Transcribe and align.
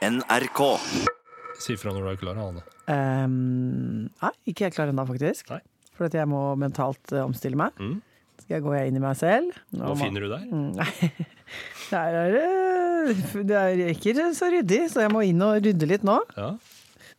NRK. 0.00 0.60
Si 1.60 1.76
fra 1.76 1.92
når 1.92 2.06
du 2.06 2.10
er 2.14 2.20
klar, 2.20 2.38
Anne. 2.40 2.62
Um, 2.90 4.06
nei, 4.22 4.30
ikke 4.48 4.66
helt 4.66 4.76
klar 4.78 4.88
ennå, 4.92 5.04
faktisk. 5.08 5.50
Nei. 5.52 5.60
For 5.98 6.08
at 6.08 6.14
jeg 6.16 6.28
må 6.30 6.40
mentalt 6.56 7.12
eh, 7.12 7.20
omstille 7.26 7.58
meg. 7.60 7.76
Mm. 7.76 7.98
Skal 8.40 8.56
jeg 8.56 8.64
gå 8.64 8.72
inn 8.80 8.96
i 8.96 9.02
meg 9.02 9.18
selv? 9.20 9.52
Hva 9.76 9.92
finner 10.00 10.24
du 10.24 10.30
der? 10.32 10.46
Mm, 10.48 10.70
Nei, 10.80 11.10
der 11.90 12.16
er 12.22 12.32
det 12.32 13.44
Det 13.50 13.58
er 13.58 13.82
ikke 13.92 14.30
så 14.38 14.48
ryddig, 14.54 14.86
så 14.88 15.04
jeg 15.04 15.12
må 15.12 15.20
inn 15.28 15.44
og 15.44 15.60
rydde 15.60 15.88
litt 15.90 16.06
nå. 16.08 16.16
Ja. 16.38 16.54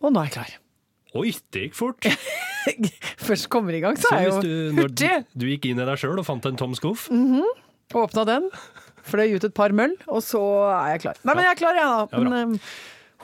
Og 0.02 0.09
nå 0.16 0.23
er 0.23 0.32
jeg 0.32 0.36
klar. 0.39 0.55
Oi, 1.21 1.27
det 1.54 1.68
gikk 1.68 1.77
fort! 1.77 2.07
Først 3.27 3.52
kommer 3.54 3.75
i 3.77 3.84
gang, 3.84 4.00
så 4.00 4.09
Så 4.09 4.16
er 4.18 4.25
jeg 4.25 4.34
jo 4.34 4.57
hurtig. 4.79 5.11
du 5.38 5.45
gikk 5.52 5.70
inn 5.70 5.82
i 5.84 5.86
deg 5.86 6.00
sjøl 6.02 6.18
og 6.21 6.25
fant 6.25 6.45
en 6.50 6.57
tom 6.57 6.73
skuff 6.77 7.09
Åpna 7.91 8.23
den, 8.23 8.45
fløy 9.07 9.36
ut 9.38 9.45
et 9.47 9.54
par 9.57 9.73
møll, 9.75 9.93
og 10.07 10.21
så 10.25 10.41
er 10.71 10.95
jeg 10.95 11.05
klar. 11.07 11.21
Nei, 11.25 11.36
men 11.38 11.45
jeg 11.47 11.55
er 11.55 11.61
klar, 11.61 11.77
jeg, 11.79 11.88
da. 11.91 12.07
Ja. 12.11 12.23
Men, 12.25 12.33
ehm, 12.38 12.55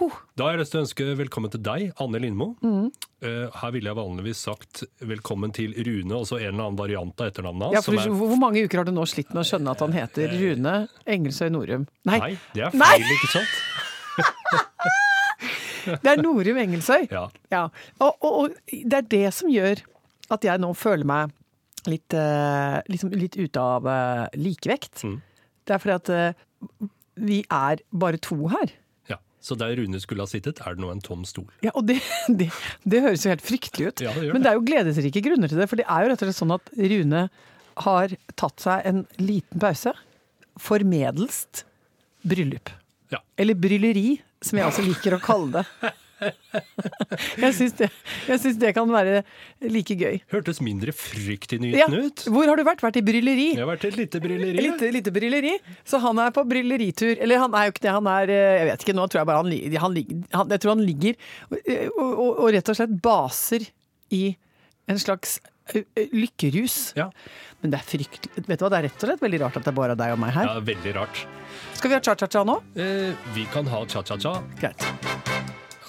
huh. 0.01 0.15
Da 0.37 0.47
har 0.47 0.55
jeg 0.55 0.61
lyst 0.63 0.73
til 0.75 0.79
å 0.79 0.85
ønske 0.85 1.07
velkommen 1.19 1.53
til 1.53 1.63
deg, 1.65 1.91
Anne 2.03 2.21
Lindmo. 2.21 2.51
Mm. 2.61 2.89
Uh, 3.17 3.47
her 3.61 3.71
ville 3.73 3.89
jeg 3.89 3.97
vanligvis 3.97 4.43
sagt 4.45 4.83
velkommen 5.01 5.53
til 5.55 5.71
Rune, 5.73 6.13
og 6.19 6.27
så 6.29 6.37
en 6.37 6.51
eller 6.51 6.67
annen 6.67 6.77
variant 6.77 7.23
av 7.23 7.31
etternavnet 7.31 7.73
ja, 7.73 7.81
hans. 7.81 7.87
for 7.89 7.97
er- 7.97 8.13
Hvor 8.19 8.37
mange 8.37 8.61
uker 8.67 8.83
har 8.83 8.85
du 8.85 8.93
nå 8.93 9.07
slitt 9.09 9.33
med 9.33 9.41
å 9.41 9.47
skjønne 9.49 9.73
at 9.73 9.81
han 9.81 9.95
heter 9.95 10.35
Rune 10.37 10.75
Engelsøy 11.09 11.49
Norum? 11.55 11.87
Nei, 12.05 12.19
Nei, 12.21 12.31
det 12.53 12.67
er 12.67 12.77
Nei! 12.77 12.91
feil, 12.93 13.09
ikke 13.17 13.31
sant? 13.33 13.51
det 16.03 16.11
er 16.13 16.21
Norum 16.21 16.59
Engelsøy. 16.61 17.07
Ja. 17.11 17.25
Ja, 17.53 17.63
og, 18.03 18.13
og, 18.21 18.31
og 18.43 18.55
det 18.69 19.01
er 19.01 19.09
det 19.17 19.25
som 19.35 19.49
gjør 19.51 19.81
at 20.33 20.43
jeg 20.45 20.59
nå 20.61 20.73
føler 20.75 21.07
meg 21.07 21.33
litt, 21.87 22.13
uh, 22.13 22.77
liksom 22.91 23.13
litt 23.15 23.37
ute 23.39 23.63
av 23.63 23.85
uh, 23.87 24.25
likevekt. 24.35 25.05
Mm. 25.07 25.17
Det 25.67 25.75
er 25.75 25.81
fordi 25.83 25.95
at 25.97 26.11
eh, 26.15 26.89
vi 27.27 27.39
er 27.51 27.81
bare 27.91 28.19
to 28.23 28.37
her. 28.53 28.71
ja. 29.11 29.17
Så 29.47 29.55
der 29.59 29.75
Rune 29.77 29.99
skulle 30.03 30.25
ha 30.25 30.27
sittet, 30.27 30.59
er 30.65 30.75
det 30.75 30.81
nå 30.83 30.89
en 30.91 31.01
tom 31.03 31.21
stol. 31.27 31.45
Ja, 31.63 31.71
og 31.77 31.85
det, 31.87 31.99
det, 32.39 32.49
det 32.83 33.03
høres 33.05 33.23
jo 33.23 33.31
helt 33.31 33.45
fryktelig 33.45 33.91
ut. 33.91 34.01
Ja, 34.03 34.11
det 34.17 34.33
Men 34.33 34.43
det 34.43 34.49
er 34.51 34.57
jo 34.57 34.65
gledesrike 34.67 35.21
grunner 35.23 35.51
til 35.51 35.61
det. 35.61 35.69
For 35.71 35.79
det 35.79 35.85
er 35.87 36.03
jo 36.03 36.09
rett 36.11 36.23
og 36.25 36.27
slett 36.31 36.39
sånn 36.41 36.55
at 36.57 36.71
Rune 36.93 37.21
har 37.85 38.15
tatt 38.35 38.63
seg 38.63 38.87
en 38.89 39.03
liten 39.21 39.61
pause. 39.61 39.93
Formedelst 40.59 41.63
bryllup. 42.27 42.73
Ja. 43.13 43.21
Eller 43.39 43.55
brylleri, 43.55 44.17
som 44.43 44.59
jeg 44.59 44.67
også 44.67 44.83
liker 44.83 45.15
å 45.15 45.21
kalle 45.23 45.61
det. 45.61 45.93
Jeg 47.41 47.53
syns 47.57 47.75
det, 47.77 47.89
det 48.61 48.71
kan 48.77 48.89
være 48.89 49.21
like 49.69 49.95
gøy. 49.99 50.19
Hørtes 50.33 50.59
mindre 50.65 50.93
Ja. 50.93 50.97
fryktinngytende 50.97 51.99
ut. 52.07 52.23
Hvor 52.33 52.47
har 52.49 52.57
du 52.59 52.63
vært? 52.67 52.81
Vært 52.85 52.99
i 53.01 53.03
brylleri? 53.05 53.47
Jeg 53.55 53.61
har 53.63 53.69
vært 53.69 53.85
i 53.85 53.91
et 53.91 53.97
lite 53.99 54.21
brylleri. 54.23 54.63
Lite, 54.65 54.89
lite 54.95 55.13
brylleri. 55.13 55.53
Så 55.87 55.99
han 56.03 56.19
er 56.23 56.33
på 56.35 56.43
brylleritur. 56.47 57.15
Eller 57.21 57.41
han 57.43 57.53
er 57.57 57.67
jo 57.67 57.75
ikke 57.75 57.85
det, 57.85 57.93
han 57.97 58.09
er 58.13 58.33
eh, 58.33 58.55
Jeg 58.61 58.69
vet 58.71 58.85
ikke, 58.87 58.97
nå 58.97 59.05
tror 59.09 59.21
jeg 59.23 59.29
bare 59.29 59.43
han, 59.43 59.51
han, 59.85 59.99
han 60.41 60.55
Jeg 60.55 60.63
tror 60.63 60.73
han 60.75 60.85
ligger 60.87 61.19
og, 61.51 62.01
og, 62.01 62.31
og 62.31 62.49
rett 62.55 62.73
og 62.73 62.79
slett 62.79 62.97
baser 63.03 63.67
i 64.15 64.23
en 64.87 64.99
slags 65.01 65.39
lykkerus. 66.13 66.93
Ja. 66.95 67.09
Men 67.61 67.73
det 67.73 67.81
er 67.81 67.87
fryktelig 67.89 68.45
Vet 68.47 68.61
du 68.61 68.63
hva, 68.63 68.69
det 68.71 68.77
er 68.79 68.85
rett 68.87 69.01
og 69.03 69.09
slett 69.09 69.23
veldig 69.25 69.41
rart 69.43 69.57
at 69.59 69.65
det 69.67 69.73
er 69.73 69.79
bare 69.81 69.97
deg 69.99 70.13
og 70.15 70.21
meg 70.23 70.31
her. 70.37 70.47
ja, 70.53 70.61
veldig 70.71 70.93
rart. 70.95 71.25
Skal 71.75 71.91
vi 71.91 71.97
ha 71.99 72.01
cha-cha-cha 72.07 72.45
nå? 72.47 72.59
Eh, 72.79 73.11
vi 73.35 73.43
kan 73.53 73.67
ha 73.73 73.83
cha-cha-cha. 73.85 74.37
Greit. 74.61 75.26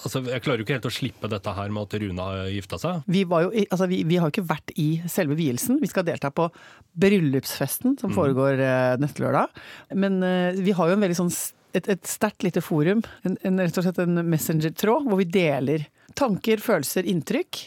Altså, 0.05 0.23
jeg 0.27 0.43
klarer 0.45 0.61
jo 0.61 0.67
ikke 0.67 0.77
helt 0.77 0.89
å 0.89 0.95
slippe 0.95 1.31
dette 1.31 1.55
her 1.57 1.75
med 1.75 1.87
at 1.87 1.99
Rune 2.03 2.27
har 2.29 2.49
gifta 2.53 2.79
seg. 2.81 3.05
Vi, 3.11 3.25
var 3.29 3.47
jo, 3.47 3.53
altså, 3.67 3.89
vi, 3.91 4.01
vi 4.09 4.19
har 4.19 4.29
jo 4.29 4.37
ikke 4.37 4.49
vært 4.49 4.73
i 4.79 4.89
selve 5.11 5.39
vielsen. 5.39 5.81
Vi 5.83 5.91
skal 5.91 6.07
delta 6.07 6.31
på 6.35 6.49
bryllupsfesten 6.99 7.99
som 8.01 8.15
foregår 8.15 8.59
mm. 8.63 9.05
neste 9.05 9.25
lørdag. 9.25 9.63
Men 9.99 10.21
uh, 10.25 10.59
vi 10.59 10.75
har 10.77 10.91
jo 10.91 10.99
en 10.99 11.07
veldig 11.07 11.19
sånn 11.19 11.33
et, 11.77 11.89
et 11.91 12.09
sterkt 12.09 12.45
lite 12.47 12.63
forum, 12.65 13.03
en, 13.29 13.37
en, 13.45 13.61
rett 13.61 13.79
og 13.79 13.85
slett 13.85 14.01
en 14.03 14.23
messenger-tråd, 14.25 15.09
hvor 15.09 15.21
vi 15.21 15.29
deler 15.29 15.87
tanker, 16.19 16.63
følelser, 16.63 17.07
inntrykk. 17.09 17.61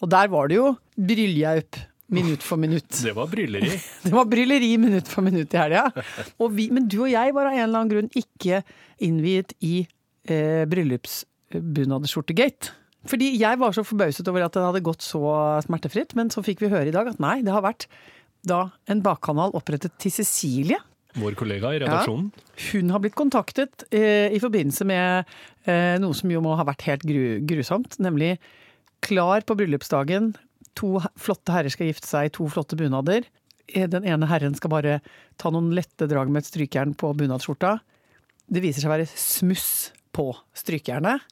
Og 0.00 0.12
der 0.12 0.30
var 0.32 0.50
det 0.50 0.60
jo 0.60 0.74
bryljaup 0.96 1.78
minutt 2.10 2.42
for 2.42 2.58
minutt. 2.60 2.90
Det 3.04 3.12
var 3.14 3.30
brylleri. 3.30 3.70
Det 4.04 4.12
var 4.14 4.26
brylleri 4.30 4.70
minutt 4.82 5.08
for 5.08 5.22
minutt 5.22 5.54
i 5.54 5.60
helga. 5.60 5.90
Vi- 6.50 6.70
Men 6.70 6.88
du 6.88 7.02
og 7.02 7.10
jeg 7.10 7.34
var 7.34 7.46
av 7.46 7.54
en 7.54 7.62
eller 7.62 7.78
annen 7.78 7.92
grunn 7.92 8.10
ikke 8.18 8.62
innviet 9.00 9.54
i 9.60 9.86
eh, 10.26 10.66
bryllupsbunadsskjortegate. 11.50 12.76
Fordi 13.08 13.30
jeg 13.40 13.56
var 13.60 13.72
så 13.72 13.82
forbauset 13.86 14.28
over 14.28 14.44
at 14.44 14.56
det 14.56 14.62
hadde 14.62 14.82
gått 14.84 15.04
så 15.04 15.22
smertefritt, 15.64 16.12
men 16.18 16.28
så 16.32 16.42
fikk 16.44 16.60
vi 16.60 16.68
høre 16.72 16.90
i 16.90 16.94
dag 16.94 17.08
at 17.08 17.20
nei, 17.22 17.38
det 17.46 17.54
har 17.54 17.64
vært 17.64 17.86
da 18.46 18.70
en 18.92 19.00
bakkanal 19.04 19.54
opprettet 19.56 19.96
til 20.00 20.12
Cecilie. 20.12 20.78
Vår 21.16 21.34
kollega 21.34 21.72
i 21.74 21.80
redaksjonen. 21.82 22.28
Hun 22.70 22.92
har 22.92 23.00
blitt 23.02 23.16
kontaktet 23.18 23.86
eh, 23.90 24.28
i 24.30 24.38
forbindelse 24.40 24.86
med 24.86 25.32
eh, 25.66 25.96
noe 26.00 26.14
som 26.16 26.30
jo 26.30 26.42
må 26.44 26.52
ha 26.60 26.66
vært 26.68 26.84
helt 26.86 27.06
gru, 27.08 27.40
grusomt, 27.48 27.96
nemlig 28.04 28.36
klar 29.02 29.42
på 29.48 29.56
bryllupsdagen. 29.58 30.34
To 30.78 31.00
flotte 31.18 31.56
herrer 31.56 31.72
skal 31.72 31.88
gifte 31.90 32.06
seg 32.06 32.28
i 32.28 32.34
to 32.36 32.46
flotte 32.52 32.78
bunader. 32.78 33.24
Eh, 33.72 33.88
Den 33.90 34.06
ene 34.06 34.28
herren 34.30 34.54
skal 34.54 34.76
bare 34.76 35.00
ta 35.40 35.50
noen 35.50 35.72
lette 35.74 36.06
drag 36.06 36.30
med 36.30 36.44
et 36.44 36.52
strykjern 36.52 36.94
på 37.00 37.10
bunadsskjorta. 37.16 37.78
Det 38.50 38.62
viser 38.62 38.84
seg 38.84 38.92
å 38.92 38.96
være 38.98 39.10
smuss 39.10 39.90
på 40.14 40.30
strykejernet. 40.58 41.26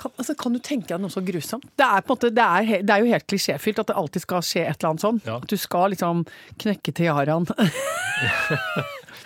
Kan, 0.00 0.10
altså, 0.16 0.34
kan 0.40 0.54
du 0.56 0.58
tenke 0.64 0.88
deg 0.88 1.02
noe 1.02 1.12
så 1.12 1.20
grusomt? 1.24 1.66
Det 1.76 1.84
er, 1.84 2.04
måte, 2.08 2.30
det 2.32 2.42
er, 2.44 2.70
det 2.82 2.94
er 2.94 3.02
jo 3.04 3.10
helt 3.12 3.26
klisjéfylt 3.28 3.82
at 3.82 3.90
det 3.90 3.96
alltid 4.00 4.24
skal 4.24 4.40
skje 4.46 4.62
et 4.64 4.78
eller 4.80 4.90
annet 4.94 5.04
sånn. 5.04 5.20
Ja. 5.26 5.36
At 5.42 5.50
du 5.52 5.56
skal 5.60 5.92
liksom 5.92 6.24
knekke 6.62 6.94
tiaraen. 6.96 7.44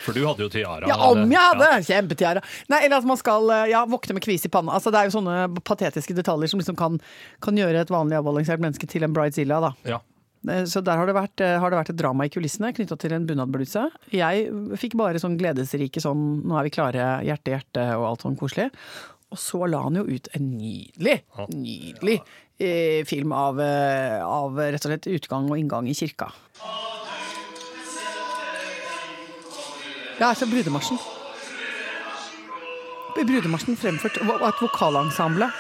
For 0.07 0.15
du 0.15 0.23
hadde 0.27 0.45
jo 0.45 0.51
tiara. 0.53 0.87
Ja, 0.91 0.97
om 1.11 1.25
jeg 1.31 1.41
hadde! 1.43 1.71
Kjempetiara. 1.87 2.43
Nei, 2.71 2.83
eller 2.87 3.01
at 3.01 3.09
man 3.09 3.19
skal 3.21 3.49
eh, 3.55 3.65
ja, 3.73 3.85
våkne 3.91 4.17
med 4.19 4.25
kvis 4.27 4.47
i 4.47 4.51
panna. 4.53 4.75
Altså, 4.77 4.93
det 4.95 5.01
er 5.01 5.09
jo 5.09 5.17
sånne 5.17 5.39
patetiske 5.67 6.15
detaljer 6.19 6.53
som 6.53 6.63
liksom 6.63 6.79
kan, 6.79 6.99
kan 7.43 7.59
gjøre 7.59 7.83
et 7.83 7.91
vanlig 7.95 8.19
avbalansert 8.21 8.63
menneske 8.63 8.87
til 8.91 9.07
en 9.07 9.15
bridezilla. 9.17 9.59
Da. 9.65 9.73
Ja. 9.97 9.99
Eh, 10.51 10.63
Så 10.71 10.83
der 10.87 11.01
har 11.01 11.11
det, 11.11 11.17
vært, 11.17 11.43
eh, 11.43 11.57
har 11.63 11.73
det 11.75 11.81
vært 11.81 11.91
et 11.95 11.99
drama 11.99 12.27
i 12.29 12.33
kulissene 12.35 12.71
knytta 12.77 12.99
til 13.03 13.17
en 13.17 13.27
bunadbluse. 13.27 13.87
Jeg 14.15 14.47
fikk 14.83 14.95
bare 15.01 15.23
sånn 15.23 15.39
gledesrike 15.41 16.03
sånn 16.03 16.43
'nå 16.47 16.59
er 16.61 16.69
vi 16.69 16.75
klare', 16.79 17.11
hjerte, 17.27 17.55
hjerte 17.57 17.89
og 17.99 18.07
alt 18.13 18.27
sånn 18.27 18.39
koselig. 18.39 18.71
Og 19.35 19.39
så 19.43 19.67
la 19.67 19.81
han 19.83 19.99
jo 19.99 20.05
ut 20.07 20.29
en 20.39 20.51
nydelig, 20.55 21.17
nydelig 21.51 22.21
eh, 22.63 23.03
film 23.09 23.33
av, 23.35 23.59
eh, 23.61 24.21
av 24.23 24.55
rett 24.61 24.85
og 24.87 24.93
slett 24.93 25.09
utgang 25.11 25.49
og 25.51 25.59
inngang 25.59 25.89
i 25.91 25.97
kirka. 25.99 26.31
Ja, 30.17 30.31
altså 30.31 30.47
brudemarsjen. 30.49 31.01
Brudemarsjen 33.17 33.77
fremført 33.81 34.21
av 34.23 34.47
et 34.47 34.63
vokalensemble. 34.63 35.51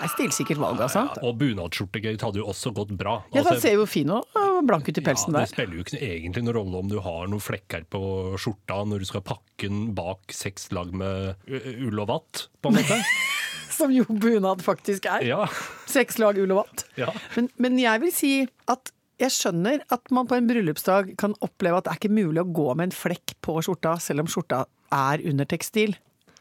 Er 0.00 0.08
stilsikkert 0.08 0.60
valg, 0.62 0.80
altså. 0.80 1.02
Og 1.26 1.34
bunadsskjortegate 1.40 2.24
hadde 2.24 2.40
jo 2.40 2.46
også 2.48 2.72
gått 2.76 2.92
bra. 2.96 3.18
Ja, 3.34 3.42
Altså, 3.42 3.52
Han 3.52 3.60
ser 3.60 3.74
jo 3.76 3.86
fin 3.90 4.10
og 4.14 4.38
øh, 4.38 4.60
blank 4.68 4.88
ut 4.88 4.96
i 5.00 5.04
pelsen 5.04 5.34
ja, 5.36 5.42
det 5.44 5.50
spiller 5.52 5.76
jo 5.76 5.84
ikke 5.84 6.00
egentlig 6.00 6.44
noen 6.46 6.56
rolle 6.56 6.80
om 6.84 6.88
du 6.88 6.98
har 7.04 7.26
noen 7.28 7.42
flekker 7.44 7.84
på 7.92 8.00
skjorta 8.40 8.78
når 8.88 9.04
du 9.04 9.08
skal 9.10 9.24
pakke 9.26 9.68
den 9.68 9.90
bak 9.96 10.32
seks 10.32 10.70
lag 10.72 10.92
med 10.96 11.36
ull 11.84 12.00
og 12.00 12.08
vatt, 12.12 12.46
på 12.62 12.72
en 12.72 12.78
måte. 12.80 13.00
Som 13.80 13.92
jo 13.94 14.04
bunad 14.08 14.60
faktisk 14.64 15.06
er. 15.08 15.22
Ja, 15.24 15.44
Seks 15.88 16.18
lag 16.20 16.36
ull 16.40 16.52
og 16.52 16.62
vatt. 16.64 16.86
ja. 17.00 17.12
Men, 17.36 17.48
men 17.60 17.78
jeg 17.80 18.02
vil 18.02 18.12
si 18.14 18.32
at 18.72 18.92
jeg 19.20 19.34
skjønner 19.36 19.82
at 19.92 20.08
man 20.16 20.24
på 20.28 20.36
en 20.38 20.46
bryllupsdag 20.48 21.14
kan 21.20 21.34
oppleve 21.44 21.76
at 21.80 21.84
det 21.84 21.92
er 21.92 21.98
ikke 22.00 22.12
mulig 22.16 22.40
å 22.40 22.48
gå 22.56 22.70
med 22.72 22.88
en 22.88 22.94
flekk 22.96 23.34
på 23.44 23.58
skjorta, 23.66 23.98
selv 24.00 24.24
om 24.24 24.30
skjorta 24.32 24.62
er 24.96 25.20
under 25.28 25.44
tekstil. 25.48 25.92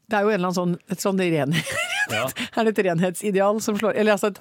Det 0.09 0.17
er 0.17 0.25
jo 0.25 0.31
en 0.33 0.39
eller 0.39 0.49
annen 0.49 0.57
sånn, 0.57 0.75
et 0.89 1.03
sånn 1.03 1.19
ren, 1.21 1.53
Ja. 2.09 2.23
er 2.57 2.65
det 2.65 2.71
et 2.73 2.85
renhetsideal 2.87 3.59
som 3.61 3.75
slår 3.77 3.93
Eller 4.01 4.15
altså 4.15 4.31
et 4.31 4.39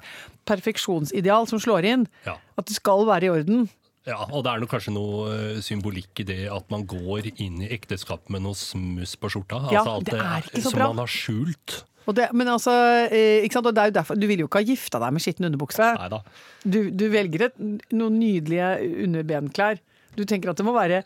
perfeksjonsideal 0.49 1.45
som 1.49 1.59
slår 1.61 1.85
inn. 1.85 2.07
Ja. 2.25 2.37
At 2.57 2.65
det 2.69 2.77
skal 2.79 3.05
være 3.09 3.27
i 3.27 3.33
orden. 3.33 3.67
ja, 4.09 4.17
og 4.31 4.41
det 4.45 4.51
er 4.55 4.63
nok 4.63 4.71
kanskje 4.73 4.93
noe 4.95 5.59
symbolikk 5.61 6.23
i 6.23 6.25
det 6.25 6.39
at 6.49 6.65
man 6.73 6.87
går 6.89 7.27
inn 7.35 7.59
i 7.61 7.69
ekteskap 7.75 8.25
med 8.33 8.41
noe 8.47 8.57
smuss 8.57 9.13
på 9.21 9.29
skjorta. 9.29 9.59
Ja, 9.69 9.83
altså 9.83 9.99
alt 9.99 10.09
det 10.09 10.17
er 10.23 10.47
ikke 10.49 10.63
så 10.65 10.71
som 10.71 10.79
bra. 10.79 10.87
man 10.93 11.03
har 11.03 11.13
skjult. 11.13 11.75
Det, 12.09 12.25
men 12.33 12.47
altså, 12.49 12.73
eh, 13.13 13.43
ikke 13.45 13.59
sant? 13.59 13.67
Og 13.69 13.75
det 13.77 13.81
er 13.83 13.89
jo 13.91 13.93
derfor, 13.99 14.17
Du 14.17 14.25
vil 14.25 14.39
jo 14.41 14.47
ikke 14.49 14.63
ha 14.63 14.65
gifta 14.65 14.97
deg 15.03 15.13
med 15.13 15.21
skitten 15.21 15.45
underbukse. 15.45 15.91
Neida. 15.99 16.23
Du, 16.65 16.79
du 16.89 17.03
velger 17.13 17.43
et, 17.51 17.59
noen 17.93 18.15
nydelige 18.17 18.71
underbenklær. 19.05 19.77
Du 20.17 20.23
tenker 20.25 20.49
at 20.49 20.57
det 20.57 20.65
må 20.65 20.73
være 20.73 21.03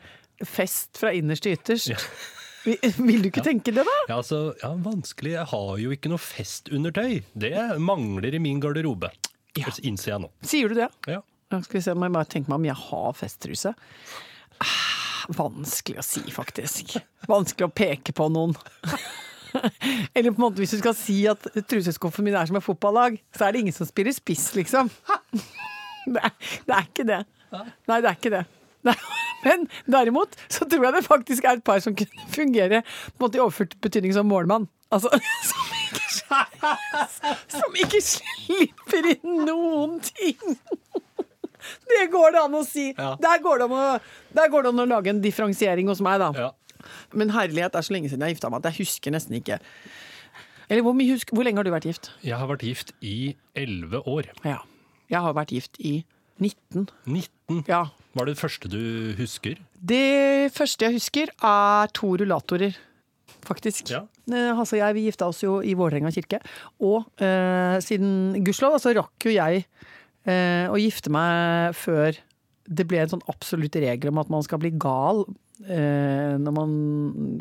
fest 0.48 0.96
fra 1.02 1.12
innerst 1.12 1.44
til 1.44 1.58
ytterst. 1.58 1.92
Ja. 1.92 2.00
Vi- 2.64 2.78
Vil 2.98 3.22
du 3.24 3.28
ikke 3.30 3.44
tenke 3.44 3.74
det, 3.76 3.84
da? 3.84 3.96
Ja, 4.08 4.18
altså, 4.22 4.54
ja, 4.62 4.70
vanskelig. 4.86 5.34
Jeg 5.36 5.46
har 5.52 5.78
jo 5.82 5.92
ikke 5.96 6.10
noe 6.12 6.22
festundertøy. 6.22 7.22
Det 7.36 7.54
mangler 7.84 8.34
i 8.36 8.40
min 8.40 8.62
garderobe. 8.64 9.10
Ja. 9.58 9.68
Det 9.70 9.84
innser 9.86 10.14
jeg 10.16 10.24
nå. 10.24 10.30
Sier 10.48 10.72
du 10.72 10.76
det? 10.80 10.88
Ja. 11.12 11.20
Nå 11.52 11.60
skal 11.66 11.78
vi 11.80 11.84
se, 11.86 11.94
må 11.94 12.08
jeg 12.08 12.16
bare 12.16 12.26
tenke 12.32 12.50
meg 12.50 12.56
om 12.62 12.66
jeg 12.70 12.80
har 12.88 13.12
festtruse. 13.20 13.74
Ah, 14.64 15.28
vanskelig 15.38 16.00
å 16.02 16.06
si, 16.08 16.24
faktisk. 16.34 16.96
Vanskelig 17.30 17.68
å 17.68 17.74
peke 17.76 18.16
på 18.18 18.30
noen. 18.34 18.56
Eller 20.16 20.32
på 20.34 20.40
en 20.40 20.46
måte 20.48 20.64
hvis 20.64 20.72
du 20.74 20.80
skal 20.80 20.96
si 20.98 21.20
at 21.30 21.44
truseskuffen 21.70 22.26
min 22.26 22.34
er 22.40 22.50
som 22.50 22.58
et 22.58 22.66
fotballag, 22.66 23.20
så 23.38 23.46
er 23.46 23.54
det 23.54 23.62
ingen 23.68 23.76
som 23.76 23.86
spiller 23.90 24.16
spiss, 24.16 24.48
liksom. 24.58 24.90
Det 26.04 26.20
er, 26.20 26.34
det 26.68 26.74
er 26.76 26.88
ikke 26.90 27.04
det. 27.08 27.18
Nei, 27.88 27.98
det 28.04 28.10
er 28.10 28.16
ikke 28.18 28.32
det. 28.34 28.40
Nei, 28.84 28.96
men 29.44 29.68
derimot 29.90 30.38
så 30.48 30.68
tror 30.70 30.88
jeg 30.88 30.98
det 30.98 31.04
faktisk 31.06 31.48
er 31.48 31.60
et 31.60 31.66
par 31.66 31.82
som 31.84 31.96
kunne 31.98 32.28
fungere 32.34 32.84
på 33.20 33.30
i 33.34 33.42
overført 33.44 33.76
betydning 33.84 34.16
som 34.16 34.30
målmann. 34.30 34.68
Altså, 34.94 35.10
som, 35.50 35.70
ikke, 35.84 37.06
Som 37.56 37.78
ikke 37.82 38.02
slipper 38.06 39.10
inn 39.16 39.46
noen 39.48 40.00
ting! 40.06 40.58
Det 41.88 42.10
går 42.12 42.34
det 42.36 42.42
an 42.44 42.58
å 42.60 42.64
si. 42.68 42.90
Ja. 42.92 43.14
Der, 43.24 43.40
går 43.44 43.64
å, 43.66 43.84
der 44.36 44.50
går 44.52 44.66
det 44.66 44.74
an 44.74 44.84
å 44.84 44.90
lage 44.90 45.14
en 45.14 45.22
differensiering 45.24 45.88
hos 45.88 46.02
meg, 46.04 46.20
da. 46.20 46.32
Ja. 46.36 46.50
Men 47.16 47.32
herlighet, 47.32 47.72
det 47.74 47.80
er 47.80 47.88
så 47.88 47.96
lenge 47.96 48.12
siden 48.12 48.26
jeg 48.28 48.36
gifta 48.36 48.52
meg 48.52 48.64
at 48.64 48.74
jeg 48.74 48.84
husker 48.84 49.14
nesten 49.16 49.38
ikke. 49.40 49.60
Eller 50.68 50.84
hvor, 50.84 50.98
husk, 50.98 51.32
hvor 51.36 51.48
lenge 51.48 51.62
har 51.62 51.68
du 51.68 51.72
vært 51.74 51.88
gift? 51.88 52.12
Jeg 52.26 52.40
har 52.40 52.50
vært 52.50 52.66
gift 52.68 52.94
i 53.04 53.36
elleve 53.60 54.04
år. 54.10 54.30
Ja. 54.48 54.60
Jeg 55.12 55.24
har 55.24 55.36
vært 55.38 55.54
gift 55.56 55.80
i 55.80 56.02
19. 56.42 56.88
19 57.06 57.64
Ja. 57.68 57.86
var 58.16 58.26
det 58.26 58.38
første 58.40 58.70
du 58.70 59.14
husker. 59.18 59.60
Det 59.78 60.52
første 60.54 60.86
jeg 60.88 60.98
husker, 60.98 61.30
er 61.44 61.88
to 61.94 62.16
rullatorer. 62.18 62.76
Faktisk. 63.44 63.90
Ja. 63.92 64.06
Eh, 64.32 64.54
Hasse 64.56 64.78
og 64.78 64.80
jeg 64.80 64.96
vi 64.96 65.06
gifta 65.10 65.28
oss 65.28 65.42
jo 65.44 65.58
i 65.62 65.74
Vålerenga 65.76 66.12
kirke. 66.16 66.40
Og 66.80 67.04
eh, 67.20 67.80
siden 67.84 68.38
gudskjelov 68.44 68.80
så 68.80 68.94
rakk 68.96 69.28
jo 69.28 69.34
jeg 69.36 69.66
eh, 70.26 70.68
å 70.72 70.80
gifte 70.80 71.12
meg 71.12 71.76
før 71.76 72.16
det 72.64 72.86
ble 72.88 73.02
en 73.04 73.12
sånn 73.12 73.26
absolutt 73.28 73.76
regel 73.76 74.14
om 74.14 74.22
at 74.22 74.30
man 74.32 74.46
skal 74.46 74.62
bli 74.64 74.72
gal 74.80 75.26
eh, 75.68 76.34
når 76.42 76.54
man 76.56 76.74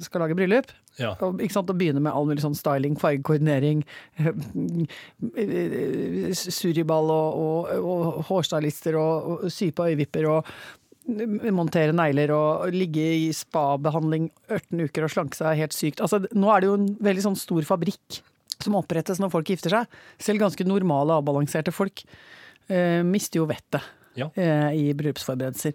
skal 0.05 0.25
lage 0.25 0.37
bryllup. 0.39 0.71
Ja. 1.01 1.15
Og, 1.25 1.41
ikke 1.41 1.55
sant, 1.57 1.71
og 1.73 1.79
begynne 1.81 2.03
med 2.05 2.13
all 2.13 2.27
mulig 2.29 2.43
sånn 2.45 2.57
styling, 2.59 2.99
fargekoordinering, 3.01 3.81
surriball 6.37 7.11
og, 7.13 7.41
og, 7.43 7.73
og 7.83 8.23
hårstylister 8.29 8.97
og, 9.01 9.31
og 9.47 9.53
sy 9.53 9.71
på 9.75 9.87
øyevipper 9.91 10.29
og 10.31 10.53
montere 11.53 11.95
negler 11.97 12.31
og 12.37 12.69
ligge 12.77 13.03
i 13.25 13.31
spa-behandling 13.35 14.29
18 14.47 14.85
uker 14.87 15.07
og 15.09 15.11
slanke 15.11 15.39
seg 15.39 15.59
helt 15.59 15.75
sykt. 15.75 16.03
Altså, 16.05 16.21
nå 16.31 16.53
er 16.55 16.63
det 16.63 16.69
jo 16.71 16.77
en 16.79 16.93
veldig 17.03 17.25
sånn 17.25 17.39
stor 17.41 17.67
fabrikk 17.67 18.21
som 18.63 18.77
opprettes 18.79 19.19
når 19.19 19.33
folk 19.33 19.51
gifter 19.51 19.75
seg. 19.75 19.97
Selv 20.23 20.45
ganske 20.45 20.67
normale, 20.69 21.17
avbalanserte 21.19 21.75
folk 21.75 22.05
eh, 22.71 23.01
mister 23.03 23.41
jo 23.43 23.49
vettet 23.51 23.83
Ja. 24.15 24.29
eh, 24.37 24.71
i 24.79 24.93
bryllupsforberedelser. 24.95 25.75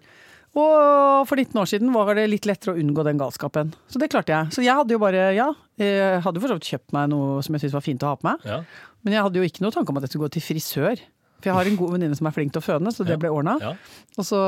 Og 0.58 1.26
for 1.28 1.38
19 1.38 1.58
år 1.60 1.68
siden 1.70 1.92
var 1.94 2.10
det 2.18 2.24
litt 2.32 2.46
lettere 2.48 2.74
å 2.74 2.80
unngå 2.80 3.04
den 3.06 3.20
galskapen. 3.20 3.70
Så 3.90 4.00
det 4.02 4.08
klarte 4.12 4.34
jeg. 4.34 4.54
Så 4.56 4.64
jeg 4.64 4.74
hadde 4.74 4.96
jo 4.96 5.02
bare, 5.02 5.28
ja, 5.36 5.52
jeg 5.78 6.22
hadde 6.24 6.42
for 6.42 6.50
så 6.50 6.56
vidt 6.58 6.72
kjøpt 6.72 6.96
meg 6.96 7.12
noe 7.12 7.44
som 7.46 7.54
jeg 7.54 7.64
syntes 7.64 7.76
var 7.76 7.84
fint 7.84 8.06
å 8.06 8.10
ha 8.10 8.18
på 8.18 8.26
meg. 8.26 8.48
Ja. 8.48 8.58
Men 9.06 9.14
jeg 9.14 9.26
hadde 9.28 9.40
jo 9.40 9.46
ikke 9.46 9.64
noe 9.64 9.74
tanke 9.76 9.94
om 9.94 10.00
at 10.00 10.06
jeg 10.06 10.14
skulle 10.14 10.26
gå 10.26 10.34
til 10.38 10.46
frisør. 10.48 11.04
For 11.38 11.52
jeg 11.52 11.54
har 11.54 11.70
en 11.70 11.78
god 11.78 11.94
venninne 11.94 12.18
som 12.18 12.26
er 12.26 12.34
flink 12.34 12.50
til 12.54 12.62
å 12.62 12.66
føne, 12.66 12.90
så 12.94 13.06
det 13.06 13.20
ble 13.22 13.30
ordna. 13.30 13.54
Ja. 13.62 13.76
Og 14.18 14.26
så 14.26 14.40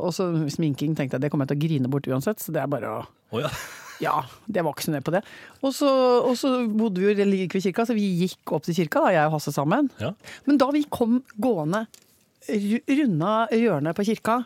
og 0.00 0.14
så 0.16 0.30
sminking 0.54 0.94
tenkte 0.96 1.18
jeg 1.18 1.26
det 1.26 1.30
kommer 1.32 1.44
jeg 1.44 1.52
til 1.52 1.60
å 1.60 1.64
grine 1.66 1.92
bort 1.92 2.08
uansett, 2.08 2.40
så 2.40 2.54
det 2.54 2.62
er 2.62 2.70
bare 2.72 2.94
å 2.94 3.02
oh, 3.04 3.42
ja. 3.42 3.52
Ja, 4.00 4.14
det 4.48 4.62
var 4.64 4.72
ikke 4.72 4.86
så 4.86 4.94
nøye 4.94 5.04
på 5.04 5.12
det. 5.12 5.20
Og 5.60 5.74
så, 5.76 5.90
og 6.24 6.32
så 6.40 6.54
bodde 6.64 7.02
vi 7.02 7.10
jo 7.10 7.26
like 7.28 7.52
ved 7.52 7.66
kirka, 7.66 7.84
så 7.84 7.92
vi 7.92 8.06
gikk 8.22 8.54
opp 8.56 8.64
til 8.64 8.78
kirka, 8.78 9.02
da, 9.04 9.10
jeg 9.12 9.28
og 9.28 9.34
Hasse 9.36 9.52
sammen. 9.52 9.90
Ja. 10.00 10.14
Men 10.48 10.60
da 10.62 10.70
vi 10.72 10.86
kom 10.88 11.18
gående, 11.36 11.84
runda 12.48 13.34
hjørnet 13.52 13.98
på 13.98 14.06
kirka, 14.08 14.38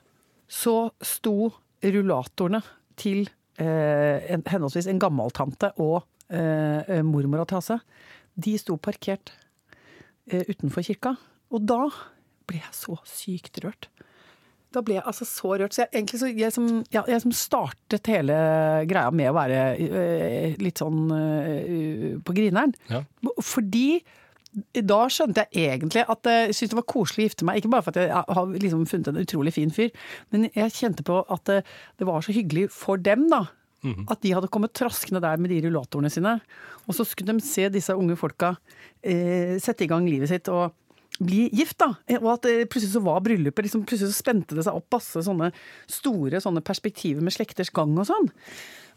så 0.50 0.90
sto 1.04 1.52
rullatorene 1.84 2.60
til 3.00 3.26
eh, 3.60 4.24
en, 4.32 4.44
henholdsvis 4.48 4.88
en 4.90 5.00
gammeltante 5.02 5.72
og 5.82 6.02
eh, 6.32 7.00
mormora 7.06 7.46
til 7.48 7.60
Hasse. 7.60 7.78
De 8.34 8.56
sto 8.60 8.76
parkert 8.80 9.34
eh, 10.30 10.44
utenfor 10.48 10.86
kirka. 10.86 11.16
Og 11.54 11.66
da 11.68 11.82
ble 12.48 12.60
jeg 12.60 12.76
så 12.76 12.96
sykt 13.08 13.60
rørt. 13.64 13.88
Da 14.74 14.82
ble 14.82 14.96
jeg 14.96 15.06
altså 15.06 15.26
så 15.28 15.52
rørt. 15.54 15.74
Så 15.74 15.84
jeg, 15.84 15.92
egentlig 15.92 16.20
så, 16.20 16.30
jeg, 16.34 16.54
som, 16.54 16.68
ja, 16.94 17.04
jeg 17.10 17.22
som 17.22 17.34
startet 17.36 18.10
hele 18.10 18.36
greia 18.90 19.12
med 19.14 19.30
å 19.30 19.36
være 19.36 19.62
eh, 19.78 20.58
litt 20.62 20.82
sånn 20.82 21.06
eh, 21.14 22.14
på 22.24 22.36
grineren. 22.36 22.74
Ja. 22.90 23.04
Fordi 23.38 24.02
da 24.86 25.00
skjønte 25.10 25.44
jeg 25.50 25.74
egentlig 25.74 26.04
at 26.10 26.30
jeg 26.30 26.54
syntes 26.54 26.74
det 26.74 26.78
var 26.78 26.86
koselig 26.92 27.24
å 27.24 27.28
gifte 27.28 27.48
meg. 27.48 27.58
Ikke 27.58 27.72
bare 27.72 27.86
for 27.86 27.94
at 27.94 28.04
jeg 28.04 28.36
har 28.38 28.54
liksom 28.54 28.86
funnet 28.90 29.10
en 29.10 29.20
utrolig 29.24 29.54
fin 29.56 29.74
fyr, 29.74 29.90
men 30.34 30.48
jeg 30.54 30.76
kjente 30.76 31.06
på 31.06 31.20
at 31.26 31.44
det, 31.50 31.60
det 31.98 32.08
var 32.08 32.24
så 32.24 32.34
hyggelig 32.36 32.68
for 32.74 33.00
dem, 33.00 33.26
da. 33.32 33.46
At 34.08 34.22
de 34.24 34.32
hadde 34.32 34.48
kommet 34.52 34.72
traskende 34.76 35.20
der 35.20 35.40
med 35.40 35.52
de 35.52 35.60
rullatorene 35.66 36.08
sine. 36.12 36.38
Og 36.88 36.96
så 36.96 37.04
skulle 37.04 37.34
de 37.36 37.44
se 37.44 37.66
disse 37.72 37.92
unge 37.92 38.16
folka 38.16 38.54
eh, 39.04 39.58
sette 39.60 39.84
i 39.84 39.90
gang 39.90 40.06
livet 40.08 40.30
sitt 40.30 40.48
og 40.52 40.72
bli 41.22 41.48
gift, 41.54 41.78
da. 41.82 41.92
Og 42.20 42.30
at 42.32 42.46
det 42.46 42.68
plutselig 42.72 42.96
så 42.96 43.02
var 43.04 43.20
bryllupet 43.24 43.66
liksom, 43.66 43.84
Plutselig 43.86 44.14
så 44.14 44.22
spente 44.24 44.56
det 44.56 44.64
seg 44.66 44.78
opp 44.78 44.96
masse 44.96 45.22
sånne 45.26 45.50
store 45.90 46.40
sånne 46.42 46.64
perspektiver 46.64 47.22
med 47.24 47.34
slekters 47.34 47.72
gang 47.74 47.94
og 48.00 48.08
sånn. 48.08 48.30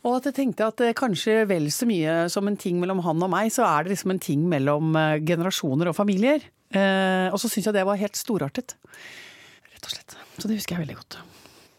Og 0.06 0.20
at 0.20 0.30
jeg 0.30 0.38
tenkte 0.38 0.68
at 0.70 0.82
eh, 0.86 0.96
kanskje 0.98 1.42
vel 1.50 1.70
så 1.74 1.88
mye 1.90 2.20
som 2.32 2.48
en 2.50 2.60
ting 2.60 2.78
mellom 2.82 3.02
han 3.06 3.24
og 3.24 3.32
meg, 3.34 3.50
så 3.54 3.66
er 3.68 3.86
det 3.86 3.96
liksom 3.96 4.14
en 4.14 4.22
ting 4.24 4.46
mellom 4.50 4.94
eh, 4.98 5.18
generasjoner 5.26 5.92
og 5.92 5.98
familier. 5.98 6.46
Eh, 6.74 7.28
og 7.32 7.40
så 7.42 7.50
syns 7.52 7.70
jeg 7.70 7.78
det 7.78 7.88
var 7.88 8.00
helt 8.00 8.20
storartet. 8.20 8.78
Rett 9.74 9.90
og 9.90 9.94
slett. 9.94 10.18
Så 10.38 10.50
det 10.50 10.60
husker 10.60 10.78
jeg 10.78 10.86
veldig 10.86 11.00
godt. 11.02 11.20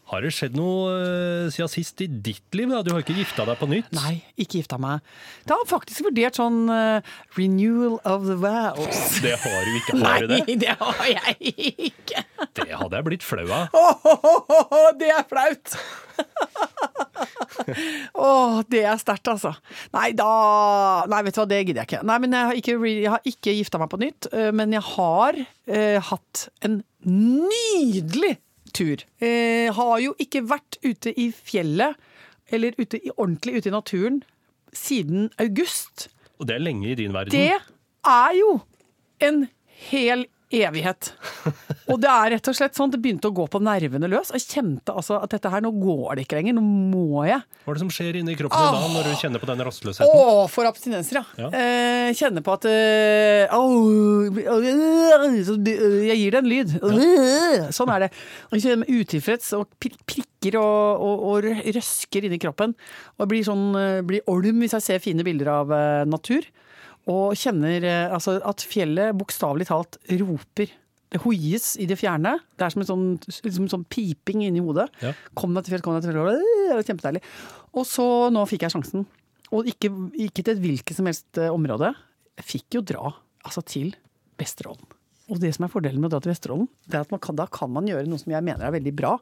Har 0.09 0.23
det 0.25 0.31
skjedd 0.33 0.55
noe 0.57 0.89
eh, 0.89 1.51
siden 1.53 1.69
sist 1.69 2.01
i 2.01 2.07
ditt 2.09 2.55
liv? 2.57 2.71
da? 2.71 2.79
Du 2.81 2.95
har 2.95 3.03
ikke 3.03 3.13
gifta 3.13 3.43
deg 3.45 3.59
på 3.59 3.67
nytt? 3.69 3.91
Nei, 3.93 4.15
ikke 4.41 4.63
gifta 4.63 4.79
meg. 4.81 5.03
Det 5.45 5.53
har 5.53 5.67
faktisk 5.69 6.07
vurdert 6.07 6.39
sånn 6.39 6.63
uh, 6.65 7.05
renewal 7.37 7.99
of 8.09 8.25
the 8.25 8.33
vows. 8.41 9.19
Det 9.21 9.35
har 9.37 9.67
du 9.67 9.77
ikke. 9.77 9.99
Har 10.01 10.25
du 10.25 10.33
det? 10.33 10.41
Nei, 10.47 10.55
det 10.63 10.73
har 10.81 11.05
jeg 11.11 11.53
ikke. 11.91 12.25
Det 12.57 12.71
hadde 12.71 12.97
jeg 12.97 13.07
blitt 13.11 13.27
flau 13.27 13.45
av. 13.53 13.77
Åh, 13.77 14.89
det 14.97 15.13
er 15.13 15.29
flaut! 15.29 15.77
Åh, 18.29 18.59
det 18.71 18.83
er 18.89 18.97
sterkt, 18.99 19.29
altså. 19.29 19.53
Nei, 19.93 20.09
da 20.17 20.29
Nei, 21.09 21.21
vet 21.27 21.37
du 21.37 21.43
hva, 21.43 21.47
det 21.49 21.63
gidder 21.63 21.83
jeg 21.83 21.91
ikke. 21.91 22.03
Nei, 22.09 22.19
men 22.23 22.35
jeg 22.35 22.49
har 22.49 22.61
ikke, 22.63 22.77
jeg 22.89 23.13
har 23.13 23.33
ikke 23.33 23.57
gifta 23.61 23.81
meg 23.81 23.93
på 23.93 24.01
nytt, 24.01 24.29
øh, 24.33 24.51
men 24.55 24.73
jeg 24.73 24.85
har 24.95 25.41
øh, 25.45 25.97
hatt 26.09 26.47
en 26.65 26.81
nydelig 27.05 28.39
tur. 28.79 29.03
Eh, 29.19 29.67
har 29.75 29.99
jo 30.03 30.15
ikke 30.21 30.45
vært 30.49 30.79
ute 30.85 31.13
i 31.19 31.29
fjellet, 31.35 31.99
eller 32.49 32.77
ute 32.79 33.01
i, 33.03 33.11
ordentlig 33.15 33.59
ute 33.59 33.69
i 33.69 33.75
naturen, 33.75 34.23
siden 34.73 35.29
august. 35.41 36.07
Og 36.39 36.47
det 36.49 36.57
er 36.57 36.63
lenge 36.63 36.91
i 36.91 36.97
din 36.97 37.13
verden. 37.13 37.35
Det 37.35 37.59
er 38.07 38.35
jo 38.39 38.59
en 39.25 39.47
hel 39.89 40.25
evighet. 40.49 41.11
Og 41.89 41.99
det 42.01 42.09
er 42.09 42.31
rett 42.35 42.47
og 42.49 42.55
slett 42.57 42.77
sånn, 42.77 42.89
det 42.93 42.99
begynte 43.01 43.29
å 43.29 43.35
gå 43.35 43.45
på 43.51 43.61
nervene 43.61 44.09
løs. 44.09 44.31
Jeg 44.33 44.45
kjente 44.45 44.93
altså 44.93 45.19
at 45.21 45.31
dette 45.33 45.51
her, 45.51 45.61
nå 45.61 45.71
går 45.77 46.17
det 46.17 46.25
ikke 46.25 46.39
lenger, 46.39 46.55
nå 46.57 46.63
må 46.63 47.23
jeg. 47.27 47.43
Hva 47.63 47.73
er 47.73 47.77
det 47.77 47.83
som 47.83 47.91
skjer 47.93 48.19
inni 48.21 48.35
kroppen 48.39 48.57
din 48.57 48.77
da, 48.79 48.89
når 48.95 49.09
du 49.09 49.13
kjenner 49.21 49.43
på 49.43 49.49
den 49.49 49.63
rastløsheten? 49.67 50.09
Å, 50.09 50.45
for 50.51 50.69
abstinenser, 50.69 51.19
ja. 51.19 51.25
Ja. 51.45 51.49
Eh, 51.53 52.09
kjenner 52.17 52.45
på 52.45 52.55
at 52.57 52.65
eh, 52.69 53.45
Jeg 55.69 56.17
gir 56.19 56.33
det 56.33 56.41
en 56.41 56.49
lyd. 56.49 56.75
Ja. 56.79 57.69
Sånn 57.75 57.93
er 57.93 58.07
det. 58.07 58.11
Utilfreds 58.89 59.53
og 59.57 59.69
prikker 59.79 60.57
og, 60.59 61.03
og, 61.03 61.27
og 61.29 61.49
røsker 61.77 62.25
inni 62.25 62.41
kroppen. 62.41 62.73
Og 63.19 63.29
blir, 63.29 63.45
sånn, 63.45 63.69
eh, 63.77 63.99
blir 64.05 64.25
olm 64.31 64.63
hvis 64.63 64.75
jeg 64.79 64.85
ser 64.85 65.03
fine 65.03 65.25
bilder 65.27 65.53
av 65.59 65.75
eh, 65.75 66.07
natur. 66.09 66.47
Og 67.09 67.37
kjenner 67.39 67.85
eh, 67.87 68.13
altså, 68.13 68.37
at 68.45 68.63
fjellet 68.65 69.17
bokstavelig 69.17 69.69
talt 69.69 69.97
roper. 70.21 70.73
Det 71.09 71.21
hoies 71.23 71.71
i 71.81 71.87
det 71.89 71.97
fjerne. 71.97 72.35
Det 72.53 72.67
er 72.67 72.73
som 72.73 72.83
en 72.83 72.89
sånn, 72.89 73.07
liksom 73.25 73.65
en 73.65 73.71
sånn 73.71 73.87
piping 73.89 74.43
inni 74.45 74.61
hodet. 74.61 74.85
Ja. 75.01 75.15
Kom 75.37 75.55
deg 75.57 75.65
til 75.65 75.73
fjellet, 75.73 75.87
kom 75.87 75.97
deg 75.97 76.05
til 76.05 76.13
fjellet. 76.13 76.43
Det 76.69 76.75
var 76.75 76.85
kjempedeilig. 76.91 77.23
Og 77.73 77.87
så 77.89 78.05
nå 78.33 78.45
fikk 78.49 78.67
jeg 78.67 78.75
sjansen. 78.75 79.07
Og 79.55 79.65
ikke, 79.71 79.89
ikke 80.27 80.43
til 80.43 80.53
et 80.53 80.61
hvilket 80.61 80.97
som 80.99 81.09
helst 81.09 81.41
eh, 81.41 81.49
område. 81.49 81.91
Jeg 82.39 82.47
fikk 82.51 82.77
jo 82.77 82.85
dra 82.93 83.09
altså, 83.09 83.65
til 83.65 83.95
Vesterålen. 84.39 84.85
Og 85.29 85.37
det 85.41 85.51
som 85.55 85.65
er 85.65 85.71
fordelen 85.73 86.01
med 86.01 86.09
å 86.09 86.15
dra 86.15 86.23
til 86.23 86.33
Vesterålen, 86.33 86.69
det 86.89 86.97
er 86.97 87.05
at 87.05 87.11
man 87.13 87.21
kan, 87.21 87.37
da 87.37 87.45
kan 87.53 87.69
man 87.73 87.89
gjøre 87.89 88.09
noe 88.09 88.21
som 88.21 88.31
jeg 88.33 88.45
mener 88.45 88.65
er 88.65 88.73
veldig 88.73 88.93
bra 88.97 89.15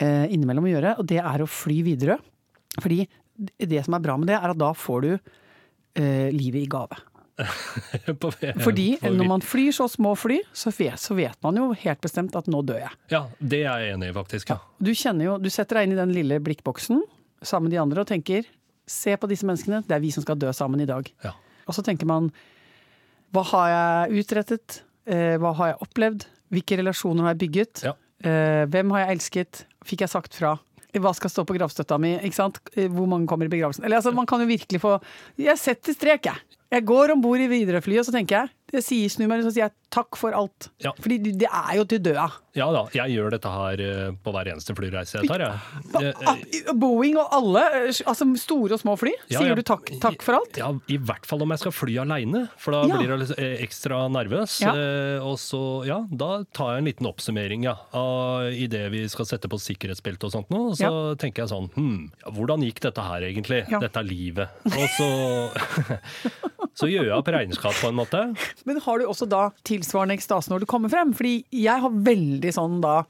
eh, 0.00 0.28
innimellom 0.32 0.68
å 0.68 0.72
gjøre, 0.72 0.94
og 1.00 1.08
det 1.10 1.20
er 1.20 1.44
å 1.44 1.48
fly 1.50 1.80
Widerøe. 1.84 2.16
Fordi 2.80 3.02
det 3.36 3.82
som 3.84 3.96
er 3.96 4.04
bra 4.04 4.16
med 4.20 4.30
det, 4.30 4.38
er 4.38 4.52
at 4.52 4.60
da 4.60 4.70
får 4.76 5.04
du 5.04 5.10
eh, 5.12 6.28
livet 6.32 6.62
i 6.62 6.70
gave. 6.70 6.96
Fordi 8.66 8.86
når 9.02 9.26
man 9.28 9.42
flyr 9.44 9.72
så 9.76 9.86
små 9.90 10.14
fly, 10.18 10.40
så 10.56 10.72
vet, 10.74 10.98
så 11.00 11.14
vet 11.18 11.36
man 11.44 11.56
jo 11.60 11.70
helt 11.84 12.00
bestemt 12.04 12.36
at 12.38 12.48
nå 12.50 12.62
dør 12.66 12.80
jeg. 12.84 12.92
Ja, 13.12 13.24
det 13.40 13.62
er 13.64 13.84
jeg 13.84 13.94
enig 13.96 14.10
i, 14.10 14.14
faktisk. 14.16 14.52
Ja. 14.52 14.58
Du 14.80 14.92
kjenner 14.96 15.24
jo, 15.30 15.36
du 15.42 15.50
setter 15.52 15.80
deg 15.80 15.88
inn 15.88 15.96
i 15.96 16.00
den 16.00 16.14
lille 16.16 16.40
blikkboksen 16.44 17.02
sammen 17.42 17.68
med 17.70 17.76
de 17.76 17.82
andre 17.82 18.04
og 18.04 18.10
tenker 18.10 18.48
se 18.90 19.14
på 19.16 19.28
disse 19.30 19.46
menneskene, 19.46 19.82
det 19.86 19.94
er 19.96 20.02
vi 20.02 20.10
som 20.14 20.24
skal 20.24 20.38
dø 20.40 20.50
sammen 20.56 20.82
i 20.82 20.88
dag. 20.88 21.06
Ja. 21.24 21.34
Og 21.70 21.76
så 21.76 21.84
tenker 21.86 22.08
man 22.10 22.30
hva 23.30 23.44
har 23.52 23.68
jeg 23.70 24.24
utrettet, 24.24 24.80
eh, 25.06 25.36
hva 25.38 25.52
har 25.54 25.72
jeg 25.72 25.78
opplevd, 25.86 26.24
hvilke 26.50 26.80
relasjoner 26.80 27.28
har 27.28 27.36
jeg 27.36 27.42
bygget, 27.44 27.84
Ja. 27.86 27.92
eh, 28.26 28.64
hvem 28.66 28.90
har 28.90 29.04
jeg 29.06 29.16
elsket, 29.18 29.64
fikk 29.86 30.00
jeg 30.02 30.10
sagt 30.10 30.34
fra. 30.34 30.56
Hva 30.98 31.12
skal 31.14 31.30
stå 31.30 31.44
på 31.46 31.54
gravstøtta 31.54 32.00
mi? 32.02 32.16
ikke 32.18 32.34
sant? 32.34 32.58
Eh, 32.74 32.88
Hvor 32.90 33.06
mange 33.06 33.28
kommer 33.30 33.46
i 33.46 33.52
begravelsen? 33.52 33.84
Eller 33.84 34.00
altså, 34.00 34.10
Man 34.12 34.26
kan 34.26 34.40
jo 34.40 34.46
virkelig 34.50 34.80
få 34.82 34.96
Jeg 35.38 35.56
setter 35.56 35.94
strek, 35.94 36.24
jeg. 36.26 36.34
Jeg 36.70 36.86
går 36.86 37.10
om 37.16 37.22
bord 37.22 37.42
i 37.42 37.48
Widerøe-flyet 37.50 38.04
og 38.04 38.06
så 38.06 38.14
tenker 38.14 38.36
jeg 38.36 38.54
det 38.70 38.84
sier 38.86 39.10
snu 39.10 39.24
meg, 39.26 39.42
så 39.42 39.50
sier 39.50 39.66
jeg 39.66 39.74
takk 39.90 40.16
for 40.18 40.34
alt. 40.36 40.68
Ja. 40.84 40.92
Fordi 41.02 41.18
det 41.34 41.48
er 41.50 41.72
jo 41.80 41.84
til 41.90 41.98
døda. 42.04 42.28
Ja 42.58 42.66
da, 42.74 42.80
jeg 42.94 43.12
gjør 43.14 43.30
dette 43.30 43.50
her 43.52 43.80
eh, 43.84 44.10
på 44.24 44.32
hver 44.34 44.48
eneste 44.50 44.74
flyreise 44.74 45.20
jeg 45.20 45.28
tar, 45.30 45.42
jeg. 45.44 45.58
Eh, 46.00 46.22
Ah, 46.30 46.74
Boeing 46.74 47.14
og 47.20 47.28
alle, 47.36 47.62
eh, 47.78 48.00
altså 48.10 48.26
store 48.38 48.74
og 48.74 48.80
små 48.82 48.96
fly, 48.98 49.12
Ja, 49.30 49.38
sier 49.42 49.54
du 49.58 49.62
takk, 49.66 49.86
takk 50.02 50.22
for 50.26 50.38
alt? 50.40 50.58
Ja, 50.58 50.72
I 50.90 50.96
hvert 50.98 51.26
fall 51.30 51.42
om 51.44 51.52
jeg 51.54 51.62
skal 51.62 51.74
fly 51.74 51.94
aleine, 52.02 52.44
for 52.58 52.74
da 52.74 52.80
Ja. 52.90 52.98
blir 52.98 53.14
jeg 53.36 53.60
ekstra 53.66 54.00
nervøs. 54.10 54.56
Og 55.22 55.36
så, 55.38 55.60
ja, 55.86 56.00
da 56.10 56.42
tar 56.52 56.74
jeg 56.74 56.82
en 56.82 56.88
liten 56.90 57.06
oppsummering 57.10 57.64
ja, 57.68 57.76
av 57.94 58.50
idet 58.50 58.90
vi 58.90 59.04
skal 59.12 59.26
sette 59.30 59.48
på 59.50 59.58
sikkerhetsbelte 59.62 60.26
og 60.26 60.34
sånt 60.34 60.50
nå. 60.50 60.62
Så 60.78 60.90
tenker 61.22 61.44
jeg 61.44 61.52
sånn 61.54 61.70
hm, 61.74 62.10
hvordan 62.34 62.66
gikk 62.66 62.80
dette 62.88 63.02
her 63.06 63.26
egentlig? 63.30 63.62
Dette 63.70 64.02
er 64.02 64.06
livet. 64.10 64.48
Og 64.66 64.86
så, 64.98 65.08
så 66.80 66.88
gjør 66.90 67.08
jeg 67.08 67.14
opp 67.16 67.30
regnskap 67.34 67.76
på 67.80 67.90
en 67.90 67.98
måte. 67.98 68.22
Men 68.68 68.80
har 68.84 68.98
du 69.02 69.06
også 69.10 69.28
da 69.30 69.46
tilsvarende 69.80 70.14
ekstase 70.20 70.52
når 70.52 70.62
du 70.62 70.70
kommer 70.70 70.92
frem? 70.92 71.12
Fordi 71.16 71.40
jeg 71.56 71.82
har 71.82 71.98
veldig 72.12 72.54
sånn 72.54 72.78
da 72.84 73.00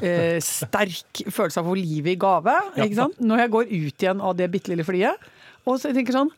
eh, 0.00 0.40
sterk 0.42 1.24
følelse 1.28 1.60
av 1.62 1.68
å 1.68 1.74
få 1.74 1.78
livet 1.78 2.16
i 2.16 2.20
gave. 2.20 2.58
Ikke 2.80 2.98
sant? 3.04 3.20
Når 3.20 3.44
jeg 3.44 3.54
går 3.58 3.72
ut 3.74 4.06
igjen 4.08 4.24
av 4.24 4.36
det 4.40 4.50
bitte 4.52 4.72
lille 4.74 4.86
flyet. 4.86 5.30
Og 5.64 5.78
så 5.80 5.94
tenker 5.94 6.12
jeg 6.12 6.18
sånn 6.18 6.32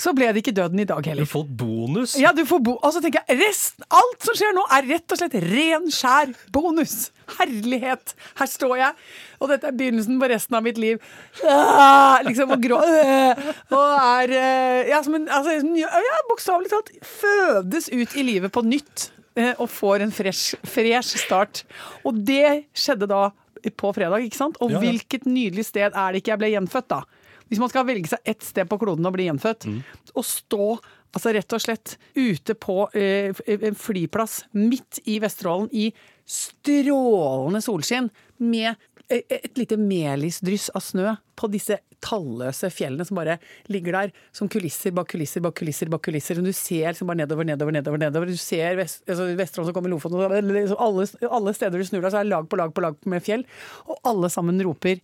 Så 0.00 0.12
ble 0.16 0.28
det 0.30 0.40
ikke 0.44 0.54
døden 0.54 0.80
i 0.80 0.86
dag 0.88 1.04
heller. 1.10 1.26
Du 1.26 1.28
får 1.28 1.48
bonus. 1.58 2.14
Ja, 2.20 2.30
du 2.32 2.44
får 2.48 2.60
bo 2.64 2.76
Og 2.78 2.92
så 2.94 3.02
tenker 3.02 3.24
jeg 3.28 3.40
rest, 3.42 3.82
alt 3.90 4.22
som 4.24 4.36
skjer 4.38 4.54
nå 4.56 4.62
er 4.76 4.86
rett 4.94 5.12
og 5.12 5.18
slett 5.20 5.34
ren, 5.42 5.90
skjær 5.92 6.30
bonus. 6.54 7.10
Herlighet. 7.36 8.14
Her 8.38 8.48
står 8.50 8.76
jeg, 8.80 8.96
og 9.38 9.50
dette 9.52 9.68
er 9.68 9.76
begynnelsen 9.76 10.16
på 10.22 10.30
resten 10.32 10.56
av 10.58 10.64
mitt 10.66 10.78
liv. 10.80 11.02
Ah, 11.46 12.18
liksom 12.26 12.50
og 12.56 12.62
grå 12.64 12.78
øh, 12.80 13.44
Og 13.76 13.92
er 13.98 14.34
eh, 14.38 14.90
Ja, 14.90 15.02
som 15.06 15.14
en 15.18 15.28
altså, 15.30 15.58
ja, 15.78 16.18
bokstavelig 16.30 16.72
talt 16.72 16.90
fødes 17.06 17.90
ut 17.92 18.16
i 18.18 18.26
livet 18.26 18.54
på 18.54 18.64
nytt. 18.66 19.10
Eh, 19.40 19.54
Og 19.58 19.70
får 19.72 20.04
en 20.04 20.12
fresh, 20.14 20.58
fresh 20.68 21.18
start. 21.24 21.64
Og 22.04 22.20
det 22.28 22.66
skjedde 22.76 23.08
da 23.10 23.30
på 23.76 23.90
fredag, 23.96 24.24
ikke 24.24 24.38
sant? 24.38 24.60
Og 24.60 24.70
Ja, 24.72 24.78
ja. 24.78 24.84
hvilket 24.86 25.26
nydelig 25.28 25.66
sted 25.68 25.90
er 25.92 26.12
det 26.12 26.22
ikke 26.22 26.32
jeg 26.34 26.40
ble 26.44 26.52
gjenfødt, 26.54 26.88
da? 26.92 27.02
Hvis 27.50 27.58
man 27.58 27.68
skal 27.72 27.84
velge 27.88 28.08
seg 28.12 28.30
ett 28.30 28.44
sted 28.46 28.68
på 28.70 28.78
kloden 28.78 29.08
og 29.08 29.12
bli 29.16 29.26
gjenfødt, 29.26 29.66
og 30.14 30.24
stå 30.24 30.66
altså 31.10 31.32
rett 31.34 31.52
og 31.56 31.62
slett 31.64 31.96
ute 32.14 32.54
på 32.54 32.76
eh, 32.94 33.34
en 33.50 33.74
flyplass 33.74 34.44
midt 34.54 35.00
i 35.10 35.16
Vesterålen 35.22 35.66
i 35.74 35.88
strålende 36.30 37.60
solskinn 37.64 38.06
med 38.38 38.74
eh, 39.10 39.24
et 39.26 39.58
lite 39.58 39.76
melisdryss 39.80 40.70
av 40.78 40.84
snø 40.86 41.16
på 41.34 41.50
disse 41.50 41.80
talløse 42.00 42.70
fjellene 42.72 43.06
som 43.06 43.18
bare 43.20 43.38
ligger 43.68 43.92
der 43.96 44.12
som 44.32 44.48
kulisser 44.48 44.94
bak 44.96 45.08
kulisser 45.12 45.42
bak 45.44 45.54
kulisser. 45.58 45.90
bak 45.90 46.02
kulisser, 46.02 46.38
og 46.38 46.44
Du 46.44 46.52
ser 46.52 46.92
liksom 46.92 47.06
bare 47.06 47.22
nedover, 47.22 47.44
nedover, 47.44 47.72
nedover. 47.72 47.98
nedover. 47.98 48.26
Du 48.26 48.36
ser 48.36 48.76
vest, 48.76 49.02
altså 49.08 49.28
Vesterålen 49.36 49.70
som 49.70 49.74
kommer 49.74 49.90
Lofoten. 49.90 50.52
liksom 50.52 50.76
Alle, 50.78 51.06
alle 51.30 51.54
steder 51.54 51.78
du 51.78 51.84
snur 51.84 52.02
deg, 52.02 52.12
så 52.12 52.20
er 52.20 52.24
det 52.24 52.34
lag 52.34 52.48
på 52.48 52.56
lag 52.56 52.74
på 52.74 52.80
lag 52.82 52.96
med 53.06 53.22
fjell. 53.22 53.44
Og 53.86 53.98
alle 54.04 54.28
sammen 54.30 54.60
roper 54.62 55.00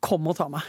'kom 0.00 0.28
og 0.28 0.36
ta 0.36 0.48
meg'. 0.48 0.62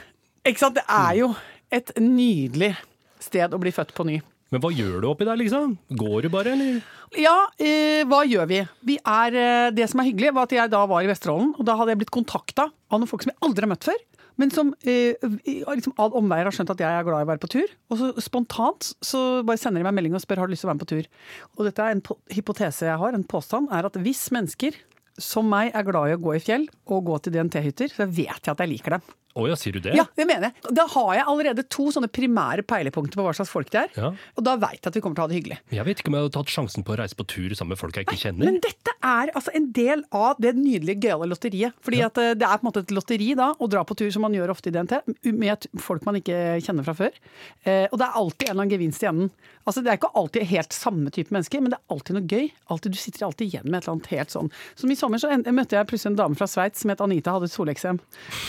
Ikke 0.46 0.60
sant? 0.60 0.76
Det 0.76 0.84
er 0.88 1.16
jo 1.20 1.36
et 1.72 1.92
nydelig 1.96 2.76
sted 3.20 3.52
å 3.52 3.60
bli 3.60 3.72
født 3.72 3.94
på 3.94 4.06
ny. 4.06 4.22
Men 4.52 4.62
hva 4.62 4.72
gjør 4.74 5.02
du 5.02 5.08
oppi 5.12 5.26
der, 5.26 5.38
liksom? 5.38 5.78
Går 5.94 6.24
du 6.26 6.30
bare, 6.30 6.54
eller? 6.56 6.82
Ja, 7.14 7.36
eh, 7.60 8.02
hva 8.10 8.24
gjør 8.26 8.48
vi? 8.50 8.68
vi 8.84 8.98
er, 9.06 9.36
eh, 9.36 9.70
det 9.70 9.88
som 9.92 10.00
er 10.00 10.10
hyggelig, 10.10 10.34
var 10.34 10.44
at 10.44 10.56
jeg 10.56 10.72
da 10.72 10.86
var 10.90 11.04
i 11.04 11.08
Vesterålen, 11.12 11.54
og 11.60 11.66
da 11.66 11.76
hadde 11.78 11.90
jeg 11.94 12.00
blitt 12.00 12.16
kontakta 12.16 12.72
av 12.90 13.00
noen 13.00 13.08
folk 13.08 13.22
som 13.22 13.30
jeg 13.30 13.38
aldri 13.46 13.62
har 13.68 13.76
møtt 13.76 13.84
før. 13.92 14.00
Men 14.40 14.52
som 14.56 14.72
eh, 14.88 15.20
liksom 15.20 15.94
av 16.00 16.16
omveier 16.16 16.48
har 16.48 16.56
skjønt 16.56 16.72
at 16.72 16.80
jeg 16.84 16.88
er 17.00 17.06
glad 17.08 17.22
i 17.22 17.28
å 17.28 17.30
være 17.30 17.44
på 17.44 17.52
tur. 17.52 17.74
Og 17.92 18.00
så 18.00 18.12
spontant 18.24 18.94
så 19.04 19.24
bare 19.48 19.60
sender 19.60 19.82
de 19.82 19.88
meg 19.88 19.92
en 19.92 20.00
melding 20.00 20.16
og 20.16 20.24
spør 20.24 20.44
har 20.44 20.50
du 20.50 20.56
lyst 20.56 20.64
til 20.64 20.70
å 20.70 20.72
være 20.72 20.80
med 20.80 20.86
på 20.86 20.92
tur. 20.94 21.10
Og 21.58 21.66
dette 21.68 21.84
er 21.86 21.98
en 21.98 22.04
po- 22.06 22.20
hypotese 22.32 22.88
jeg 22.88 23.02
har, 23.02 23.16
en 23.18 23.28
påstand, 23.28 23.68
er 23.76 23.90
at 23.90 24.00
hvis 24.00 24.30
mennesker 24.36 24.78
som 25.20 25.50
meg 25.52 25.74
er 25.76 25.84
glad 25.84 26.08
i 26.12 26.16
å 26.16 26.22
gå 26.24 26.38
i 26.38 26.44
fjell 26.44 26.70
og 26.88 27.10
gå 27.10 27.18
til 27.26 27.36
DNT-hytter, 27.36 27.92
så 27.92 28.08
vet 28.08 28.40
jeg 28.40 28.54
at 28.54 28.64
jeg 28.64 28.72
liker 28.72 28.96
dem. 28.96 29.10
Å 29.38 29.44
ja, 29.46 29.56
sier 29.60 29.76
du 29.78 29.80
det? 29.86 29.94
Ja, 29.94 30.04
det 30.18 30.26
mener 30.26 30.50
jeg. 30.50 30.74
Da 30.74 30.88
har 30.90 31.12
jeg 31.20 31.26
allerede 31.30 31.64
to 31.70 31.86
sånne 31.94 32.10
primære 32.10 32.64
peilepunkter 32.66 33.20
på 33.20 33.26
hva 33.28 33.34
slags 33.38 33.52
folk 33.54 33.70
det 33.72 33.84
er. 33.86 33.92
Ja. 33.96 34.10
Og 34.36 34.44
da 34.48 34.56
veit 34.60 34.80
jeg 34.82 34.90
at 34.90 34.98
vi 34.98 35.04
kommer 35.06 35.20
til 35.20 35.22
å 35.22 35.28
ha 35.28 35.32
det 35.32 35.38
hyggelig. 35.38 35.58
Jeg 35.76 35.86
vet 35.86 36.02
ikke 36.02 36.10
om 36.12 36.18
jeg 36.18 36.26
hadde 36.26 36.34
tatt 36.40 36.54
sjansen 36.56 36.86
på 36.88 36.96
å 36.96 36.98
reise 37.00 37.18
på 37.20 37.26
tur 37.30 37.54
sammen 37.54 37.76
med 37.76 37.80
folk 37.82 38.00
jeg 38.00 38.08
ikke 38.08 38.18
kjenner. 38.24 38.50
Men 38.50 38.58
dette 38.66 38.96
er 39.06 39.32
altså 39.38 39.54
en 39.56 39.68
del 39.78 40.02
av 40.18 40.42
det 40.42 40.56
nydelige, 40.58 41.06
gøyale 41.06 41.30
lotteriet. 41.30 41.78
Fordi 41.86 42.02
at 42.08 42.18
eh, 42.24 42.32
det 42.42 42.48
er 42.50 42.58
på 42.58 42.66
en 42.66 42.70
måte 42.72 42.84
et 42.88 42.96
lotteri 42.98 43.30
da, 43.38 43.52
å 43.54 43.70
dra 43.70 43.86
på 43.88 43.98
tur 44.02 44.10
som 44.16 44.26
man 44.26 44.34
gjør 44.36 44.56
ofte 44.56 44.72
i 44.72 44.76
DNT, 44.76 44.98
med 45.30 45.70
folk 45.86 46.10
man 46.10 46.18
ikke 46.20 46.42
kjenner 46.66 46.88
fra 46.90 46.98
før. 46.98 47.22
Eh, 47.70 47.86
og 47.92 48.00
det 48.02 48.08
er 48.10 48.20
alltid 48.24 48.48
en 48.50 48.56
eller 48.56 48.66
annen 48.66 48.74
gevinst 48.76 49.06
i 49.06 49.12
enden. 49.14 49.32
Altså 49.70 49.84
Det 49.86 49.94
er 49.94 50.00
ikke 50.00 50.10
alltid 50.18 50.48
helt 50.50 50.74
samme 50.74 51.14
type 51.14 51.30
mennesker, 51.36 51.62
men 51.62 51.76
det 51.76 51.78
er 51.78 51.94
alltid 51.94 52.18
noe 52.18 52.26
gøy. 52.26 52.50
Altid, 52.74 52.98
du 52.98 53.00
sitter 53.00 53.28
alltid 53.30 53.52
igjen 53.54 53.70
med 53.70 53.78
et 53.78 53.86
eller 53.86 54.00
annet 54.00 54.12
helt 54.16 54.34
sånn. 54.34 54.50
Som 54.80 54.90
i 54.90 54.98
sommer 54.98 55.22
så 55.22 55.30
møtte 55.54 55.78
jeg 55.78 55.90
plutselig 55.92 56.16
en 56.16 56.20
dame 56.24 56.40
fra 56.40 56.48
Sveits 56.50 56.82
som 56.82 56.90
het 56.90 57.04
Anita, 57.06 57.38
hadde 57.38 57.52
soleksem. 57.54 58.02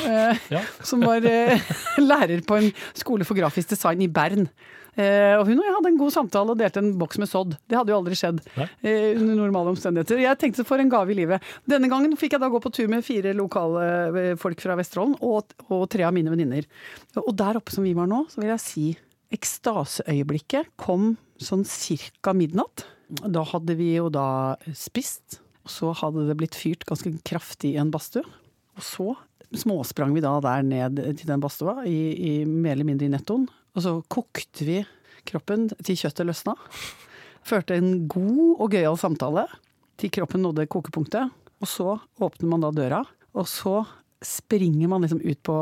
Eh, 0.09 0.41
Ja. 0.51 0.65
Som 0.87 1.05
var 1.07 1.25
eh, 1.27 1.73
lærer 2.11 2.45
på 2.47 2.59
en 2.61 2.71
skole 2.99 3.27
for 3.29 3.39
grafisk 3.39 3.73
design 3.75 4.03
i 4.05 4.11
Bern. 4.11 4.49
Eh, 4.99 5.37
og 5.39 5.47
hun 5.47 5.61
og 5.61 5.65
jeg 5.65 5.75
hadde 5.77 5.91
en 5.93 5.99
god 6.01 6.13
samtale 6.13 6.53
og 6.53 6.59
delte 6.59 6.81
en 6.83 6.91
boks 6.99 7.21
med 7.23 7.31
sodd. 7.31 7.55
Det 7.71 7.79
hadde 7.79 7.93
jo 7.93 7.99
aldri 8.01 8.17
skjedd 8.19 8.41
Nei. 8.57 8.67
eh, 8.83 9.13
under 9.21 9.39
normale 9.39 9.73
omstendigheter. 9.73 10.19
Jeg 10.25 10.41
tenkte 10.41 10.67
for 10.67 10.83
en 10.83 10.91
gave 10.93 11.15
i 11.15 11.19
livet. 11.21 11.47
Denne 11.71 11.89
gangen 11.93 12.17
fikk 12.21 12.35
jeg 12.37 12.43
da 12.43 12.51
gå 12.53 12.61
på 12.63 12.73
tur 12.75 12.91
med 12.91 13.07
fire 13.07 13.33
lokale 13.39 14.35
folk 14.41 14.61
fra 14.63 14.77
Vesterålen 14.81 15.15
og, 15.25 15.55
og 15.71 15.87
tre 15.93 16.05
av 16.09 16.17
mine 16.17 16.33
venninner. 16.33 16.67
Og 17.23 17.31
der 17.39 17.61
oppe 17.61 17.75
som 17.75 17.87
vi 17.87 17.95
var 17.97 18.11
nå, 18.11 18.25
så 18.33 18.43
vil 18.43 18.53
jeg 18.53 18.65
si 18.67 18.87
ekstaseøyeblikket 19.31 20.73
kom 20.81 21.15
sånn 21.41 21.63
cirka 21.69 22.35
midnatt. 22.37 22.85
Da 23.11 23.43
hadde 23.47 23.77
vi 23.79 23.95
jo 23.97 24.11
da 24.13 24.57
spist, 24.77 25.41
og 25.65 25.73
så 25.73 25.95
hadde 26.03 26.27
det 26.29 26.37
blitt 26.39 26.59
fyrt 26.59 26.87
ganske 26.89 27.13
kraftig 27.27 27.75
i 27.75 27.81
en 27.81 27.93
badstue. 27.95 28.27
Og 28.79 28.85
så 28.87 29.09
småsprang 29.57 30.15
vi 30.15 30.23
da 30.25 30.37
der 30.45 30.65
ned 30.67 31.01
til 31.19 31.29
den 31.29 31.43
badstua, 31.43 31.83
mer 31.83 32.75
eller 32.77 32.87
mindre 32.87 33.09
i 33.09 33.13
nettoen. 33.13 33.49
Og 33.75 33.85
så 33.85 33.95
kokte 34.13 34.67
vi 34.67 34.81
kroppen 35.29 35.69
til 35.83 35.99
kjøttet 35.99 36.29
løsna. 36.29 36.57
Førte 37.47 37.77
en 37.79 38.07
god 38.11 38.61
og 38.61 38.75
gøyal 38.75 38.99
samtale 39.01 39.47
til 40.01 40.13
kroppen 40.15 40.45
nådde 40.45 40.69
kokepunktet. 40.71 41.33
Og 41.61 41.69
så 41.69 41.97
åpner 42.23 42.49
man 42.49 42.63
da 42.65 42.71
døra, 42.73 43.03
og 43.37 43.49
så 43.49 43.83
springer 44.25 44.89
man 44.89 45.05
liksom 45.05 45.21
ut 45.25 45.41
på, 45.45 45.57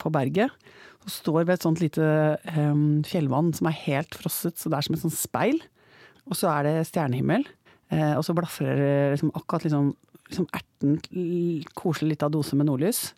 på 0.00 0.12
berget. 0.12 0.52
Og 1.02 1.10
står 1.10 1.44
ved 1.44 1.56
et 1.56 1.64
sånt 1.64 1.80
lite 1.82 2.04
um, 2.56 3.02
fjellvann 3.06 3.50
som 3.56 3.68
er 3.68 3.80
helt 3.86 4.14
frosset, 4.16 4.58
så 4.58 4.70
det 4.70 4.78
er 4.78 4.86
som 4.86 4.96
et 4.96 5.02
sånt 5.02 5.16
speil. 5.18 5.58
Og 6.28 6.38
så 6.38 6.52
er 6.52 6.68
det 6.68 6.86
stjernehimmel. 6.88 7.44
Eh, 7.92 8.14
og 8.16 8.22
så 8.24 8.34
blafrer 8.36 8.78
det 8.78 8.92
liksom 9.16 9.32
akkurat 9.34 9.66
liksom, 9.66 9.90
liksom 10.32 10.48
erten 10.56 11.68
koselig 11.78 12.16
lita 12.16 12.30
dose 12.32 12.58
med 12.58 12.68
nordlys. 12.68 13.12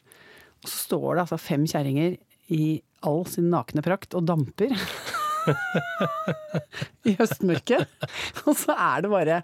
Og 0.64 0.68
så 0.68 0.76
står 0.88 1.08
det 1.14 1.24
altså 1.24 1.40
fem 1.40 1.66
kjerringer 1.70 2.16
i 2.52 2.64
all 3.04 3.24
sin 3.28 3.50
nakne 3.52 3.84
prakt 3.84 4.16
og 4.16 4.26
damper. 4.28 4.72
I 7.08 7.16
høstmørket. 7.18 7.86
Og 8.48 8.56
så 8.56 8.76
er 8.76 9.04
det 9.04 9.12
bare 9.12 9.42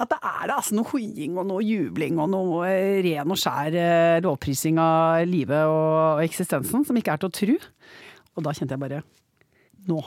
at 0.00 0.08
det 0.08 0.16
er 0.24 0.46
det 0.48 0.54
altså 0.54 0.76
noe 0.78 0.88
hoiing 0.94 1.36
og 1.40 1.48
noe 1.50 1.64
jubling 1.64 2.20
og 2.22 2.30
noe 2.32 2.68
eh, 2.70 3.00
ren 3.04 3.34
og 3.34 3.40
skjær 3.40 3.74
eh, 3.76 4.20
lovprising 4.24 4.78
av 4.80 5.26
livet 5.28 5.68
og 5.68 6.22
eksistensen 6.24 6.86
som 6.88 6.96
ikke 6.96 7.16
er 7.16 7.20
til 7.20 7.28
å 7.28 7.36
tru. 7.36 7.52
Og 8.36 8.46
da 8.46 8.54
kjente 8.56 8.76
jeg 8.76 8.84
bare 8.86 9.02
Nå 9.88 10.00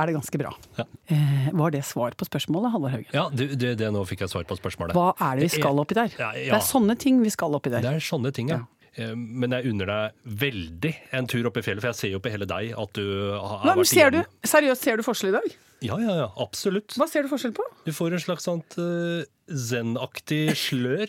er 0.00 0.10
det 0.10 0.16
ganske 0.16 0.40
bra. 0.40 0.50
Ja. 0.78 0.84
Eh, 1.12 1.46
var 1.60 1.74
det 1.74 1.84
svar 1.86 2.16
på 2.18 2.26
spørsmålet, 2.28 2.72
Halvard 2.74 2.96
Haugen? 2.96 3.12
Ja, 3.14 3.28
det, 3.32 3.52
det, 3.60 3.76
det 3.80 3.92
nå 3.94 4.02
fikk 4.08 4.24
jeg 4.24 4.32
svar 4.32 4.48
på 4.48 4.58
spørsmålet. 4.58 4.96
Hva 4.96 5.12
er 5.28 5.38
det 5.40 5.48
vi 5.48 5.54
skal 5.60 5.80
oppi 5.82 5.96
der? 5.98 6.12
Ja, 6.18 6.32
ja. 6.34 6.52
Det 6.54 6.58
er 6.60 6.66
sånne 6.66 6.96
ting 7.00 7.22
vi 7.24 7.32
skal 7.34 7.56
oppi 7.58 7.72
der. 7.72 7.84
Det 7.84 7.96
er 8.00 8.04
sånne 8.04 8.32
ting, 8.36 8.52
ja. 8.52 8.62
Eh, 8.98 9.14
Men 9.14 9.54
jeg 9.54 9.70
unner 9.70 9.90
deg 9.92 10.30
veldig 10.42 10.94
en 11.20 11.28
tur 11.30 11.46
opp 11.50 11.60
i 11.60 11.64
fjellet, 11.66 11.84
for 11.84 11.92
jeg 11.92 12.00
ser 12.00 12.14
jo 12.16 12.22
på 12.22 12.32
hele 12.32 12.48
deg 12.50 12.72
at 12.74 12.94
du 12.98 13.04
har 13.38 13.66
Hva, 13.66 13.76
vært 13.78 13.92
ser 13.92 14.14
du, 14.16 14.22
seriøst, 14.42 14.86
ser 14.86 14.98
du 15.00 15.06
forskjell 15.06 15.32
i 15.32 15.36
dag? 15.38 15.58
Ja, 15.80 15.96
ja, 16.02 16.16
ja, 16.24 16.28
absolutt. 16.42 16.92
Hva 17.00 17.06
ser 17.08 17.24
du 17.24 17.30
forskjell 17.32 17.54
på? 17.56 17.64
Du 17.86 17.92
får 17.96 18.18
en 18.18 18.24
slags 18.26 18.44
sånt 18.44 18.76
uh, 18.76 19.22
zen-aktig 19.48 20.42
slør 20.58 21.08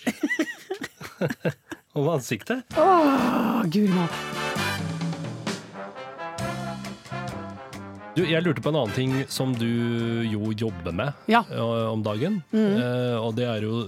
om 2.00 2.08
ansiktet. 2.14 2.64
Åh, 2.80 3.66
guri 3.68 4.71
Du, 8.16 8.26
jeg 8.28 8.44
lurte 8.44 8.60
på 8.64 8.72
en 8.74 8.80
annen 8.82 8.96
ting 8.96 9.12
som 9.32 9.54
du 9.56 9.68
jo 10.28 10.52
jobber 10.52 10.92
med 10.96 11.14
Ja. 11.32 11.44
Mm. 11.48 11.58
eh, 11.58 11.92
om 11.94 12.02
dagen. 12.04 12.42
Eh, 12.52 13.16
og 13.24 13.36
det 13.38 13.46
er 13.48 13.62
jo 13.64 13.86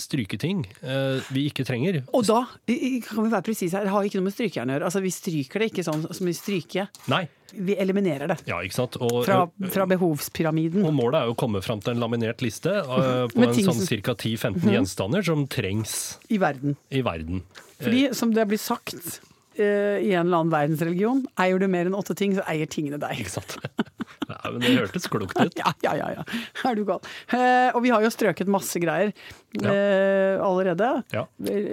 stryketing 0.00 0.62
eh, 0.80 1.20
vi 1.36 1.50
ikke 1.50 1.66
trenger. 1.68 1.98
Og 2.16 2.24
da 2.24 2.46
kan 2.64 3.26
vi 3.26 3.28
være 3.28 3.44
presise 3.44 3.76
her, 3.76 3.84
det 3.84 3.92
har 3.92 4.06
ikke 4.08 4.16
noe 4.22 4.30
med 4.30 4.32
strykejern 4.32 4.72
å 4.72 4.76
gjøre. 4.78 4.86
Altså, 4.88 5.02
vi 5.04 5.10
stryker 5.12 5.60
det 5.60 5.68
ikke 5.68 5.84
sånn 5.84 6.06
som 6.16 6.30
vi 6.30 6.32
stryker. 6.32 6.88
Nei. 7.12 7.26
Vi 7.52 7.74
eliminerer 7.76 8.30
det 8.32 8.38
Ja, 8.48 8.62
ikke 8.64 8.78
sant? 8.78 8.96
Og, 9.04 9.26
fra, 9.26 9.42
fra 9.74 9.84
behovspyramiden. 9.90 10.86
og 10.88 10.94
målet 10.96 11.18
er 11.20 11.28
jo 11.28 11.34
å 11.34 11.40
komme 11.42 11.60
fram 11.60 11.82
til 11.84 11.92
en 11.92 12.00
laminert 12.00 12.40
liste 12.40 12.72
uh, 12.72 13.26
på 13.28 13.42
en 13.44 13.52
sånn 13.52 13.76
som- 13.84 14.00
ca. 14.00 14.14
10-15 14.16 14.64
gjenstander 14.72 15.20
som 15.28 15.44
trengs 15.46 16.16
i 16.32 16.38
verden. 16.40 16.78
i 16.88 17.02
verden. 17.04 17.42
Fordi, 17.82 18.14
som 18.16 18.32
det 18.32 18.48
blir 18.48 18.62
sagt 18.62 18.94
eh, 18.96 19.20
i 19.58 20.12
en 20.14 20.26
eller 20.26 20.38
annen 20.42 20.52
verdensreligion. 20.52 21.24
Eier 21.40 21.58
du 21.60 21.66
mer 21.68 21.86
enn 21.90 21.94
åtte 21.98 22.14
ting, 22.18 22.34
så 22.36 22.44
eier 22.48 22.66
tingene 22.70 22.98
deg. 23.02 23.18
Ikke 23.24 23.36
sant? 23.40 23.58
Ja, 24.32 24.38
men 24.52 24.62
det 24.62 24.70
hørtes 24.78 25.04
klokt 25.10 25.34
ut. 25.36 25.56
Ja, 25.60 25.72
ja, 25.84 25.92
ja. 25.98 26.06
ja. 26.16 26.22
Er 26.68 26.76
du 26.78 26.84
gal. 26.88 27.00
Eh, 27.34 27.68
og 27.74 27.82
vi 27.84 27.90
har 27.92 28.00
jo 28.04 28.08
strøket 28.12 28.48
masse 28.50 28.78
greier 28.80 29.10
eh, 29.10 30.38
allerede. 30.40 30.88
Ja. 31.12 31.24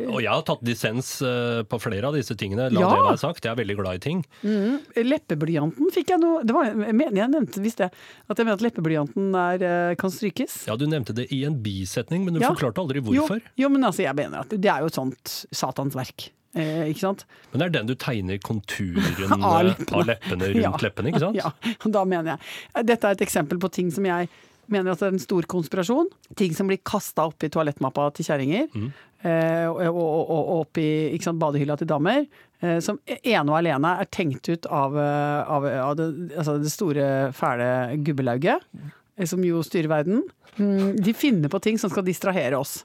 Og 0.10 0.18
jeg 0.20 0.28
har 0.32 0.44
tatt 0.48 0.64
dissens 0.68 1.12
eh, 1.24 1.62
på 1.70 1.80
flere 1.80 2.10
av 2.10 2.18
disse 2.18 2.36
tingene. 2.40 2.68
La 2.74 2.82
Ja. 2.84 2.90
det 2.92 3.06
være 3.06 3.22
sagt. 3.22 3.46
Jeg 3.46 3.54
er 3.54 3.60
veldig 3.62 3.78
glad 3.80 4.00
i 4.00 4.04
ting. 4.04 4.24
Leppeblyanten 4.98 5.92
fikk 5.96 6.12
jeg 6.14 6.22
noe 6.24 6.42
det 6.48 6.56
var, 6.56 6.70
jeg, 6.72 6.96
mener, 6.98 7.18
jeg 7.22 7.32
nevnte 7.36 7.64
visst 7.64 7.82
det. 7.84 7.90
At 8.28 8.40
jeg 8.42 8.48
mener 8.50 8.58
at 8.60 8.66
leppeblyanten 8.66 9.30
er, 9.46 9.66
eh, 9.70 9.94
kan 10.02 10.14
strykes. 10.14 10.64
Ja, 10.70 10.76
Du 10.80 10.86
nevnte 10.90 11.16
det 11.16 11.30
i 11.36 11.44
en 11.48 11.58
bisetning, 11.64 12.26
men 12.26 12.34
du 12.36 12.42
Ja. 12.44 12.52
forklarte 12.54 12.82
aldri 12.84 13.02
hvorfor. 13.04 13.40
Jo, 13.40 13.64
jo, 13.66 13.70
men 13.70 13.84
altså, 13.88 14.04
jeg 14.04 14.16
mener 14.16 14.42
at 14.44 14.50
det 14.50 14.70
er 14.70 14.80
jo 14.84 14.92
et 14.92 15.00
sånt 15.00 15.46
satans 15.52 15.96
verk. 15.96 16.32
Eh, 16.58 16.88
ikke 16.90 17.04
sant? 17.04 17.26
Men 17.52 17.62
det 17.62 17.66
er 17.68 17.74
den 17.78 17.90
du 17.92 17.96
tegner 18.00 18.40
konturen 18.42 19.44
Av 19.46 19.62
leppene. 19.68 20.48
rundt 20.54 20.62
Ja. 20.64 20.72
leppene, 20.82 21.12
ikke 21.12 21.22
sant? 21.22 21.38
Ja, 21.38 21.52
da 21.86 22.02
mener 22.10 22.36
jeg 22.38 22.88
Dette 22.90 23.12
er 23.12 23.18
et 23.20 23.22
eksempel 23.28 23.60
på 23.62 23.70
ting 23.74 23.92
som 23.94 24.08
jeg 24.10 24.30
mener 24.70 24.94
at 24.94 25.02
det 25.02 25.08
er 25.08 25.14
en 25.16 25.22
stor 25.22 25.46
konspirasjon. 25.50 26.10
Ting 26.38 26.54
som 26.58 26.68
blir 26.70 26.78
kasta 26.86 27.28
i 27.46 27.50
toalettmappa 27.50 28.10
til 28.18 28.28
kjerringer. 28.28 28.68
Mm. 28.74 28.90
eh, 29.26 29.66
og, 29.70 29.80
og, 29.90 30.04
og, 30.06 30.34
og 30.40 30.52
opp 30.64 30.78
i 30.82 30.88
ikke 31.16 31.26
sant, 31.30 31.40
badehylla 31.42 31.78
til 31.82 31.90
damer. 31.90 32.26
eh, 32.62 32.78
som 32.86 33.00
ene 33.08 33.46
og 33.50 33.58
alene 33.58 33.96
er 34.02 34.10
tenkt 34.14 34.50
ut 34.50 34.66
av, 34.70 34.98
eh, 34.98 35.54
av, 35.56 35.66
av 35.86 35.96
det, 35.98 36.10
altså 36.38 36.58
det 36.62 36.70
store, 36.74 37.08
fæle 37.34 37.70
gubbelauget, 38.06 38.62
som 39.26 39.42
jo 39.46 39.62
styrer 39.66 39.90
verden. 39.90 40.22
Mm, 40.60 40.98
de 41.02 41.14
finner 41.18 41.50
på 41.50 41.62
ting 41.66 41.78
som 41.82 41.90
skal 41.94 42.06
distrahere 42.06 42.58
oss. 42.58 42.84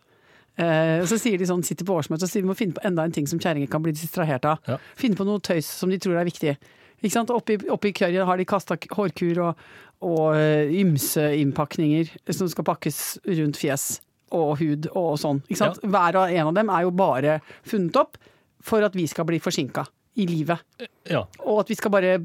Eh, 0.55 1.03
så 1.11 1.19
sier 1.19 1.41
de 1.41 1.49
sånn, 1.49 1.65
sitter 1.67 1.87
på 1.89 1.97
årsmøte 1.99 2.29
og 2.29 2.31
sier 2.31 2.45
de 2.45 2.51
må 2.51 2.55
finne 2.59 2.77
på 2.77 2.85
enda 2.87 3.07
en 3.07 3.15
ting 3.15 3.27
som 3.27 3.41
kjerringer 3.43 3.71
kan 3.73 3.83
bli 3.83 3.95
distrahert 3.97 4.47
av. 4.47 4.63
Ja. 4.71 4.79
Finne 4.99 5.19
på 5.19 5.27
noe 5.27 5.43
tøys 5.43 5.67
som 5.67 5.91
de 5.91 5.99
tror 6.03 6.21
er 6.21 6.29
viktig. 6.29 6.55
Ikke 7.01 7.15
sant? 7.17 7.33
Oppi, 7.35 7.59
oppi 7.73 7.93
curryen 7.97 8.29
har 8.29 8.39
de 8.41 8.47
kasta 8.49 8.79
hårkur 8.79 9.43
og, 9.49 9.65
og 10.07 10.39
eh, 10.39 10.71
ymse 10.81 11.27
innpakninger 11.41 12.15
som 12.31 12.49
skal 12.51 12.69
pakkes 12.71 13.01
rundt 13.27 13.59
fjes 13.61 13.89
og 14.35 14.57
hud 14.63 14.89
og 14.95 15.19
sånn. 15.21 15.43
Ikke 15.49 15.61
sant? 15.61 15.83
Hver 15.83 16.21
og 16.23 16.33
en 16.33 16.51
av 16.53 16.57
dem 16.57 16.73
er 16.73 16.87
jo 16.87 16.95
bare 16.97 17.37
funnet 17.67 17.99
opp 18.01 18.19
for 18.65 18.87
at 18.87 18.97
vi 18.97 19.05
skal 19.11 19.27
bli 19.29 19.43
forsinka 19.43 19.85
i 20.23 20.27
livet. 20.31 20.63
Ja. 21.11 21.25
Og 21.43 21.65
at 21.65 21.71
vi 21.73 21.77
skal 21.79 21.93
bare 21.93 22.19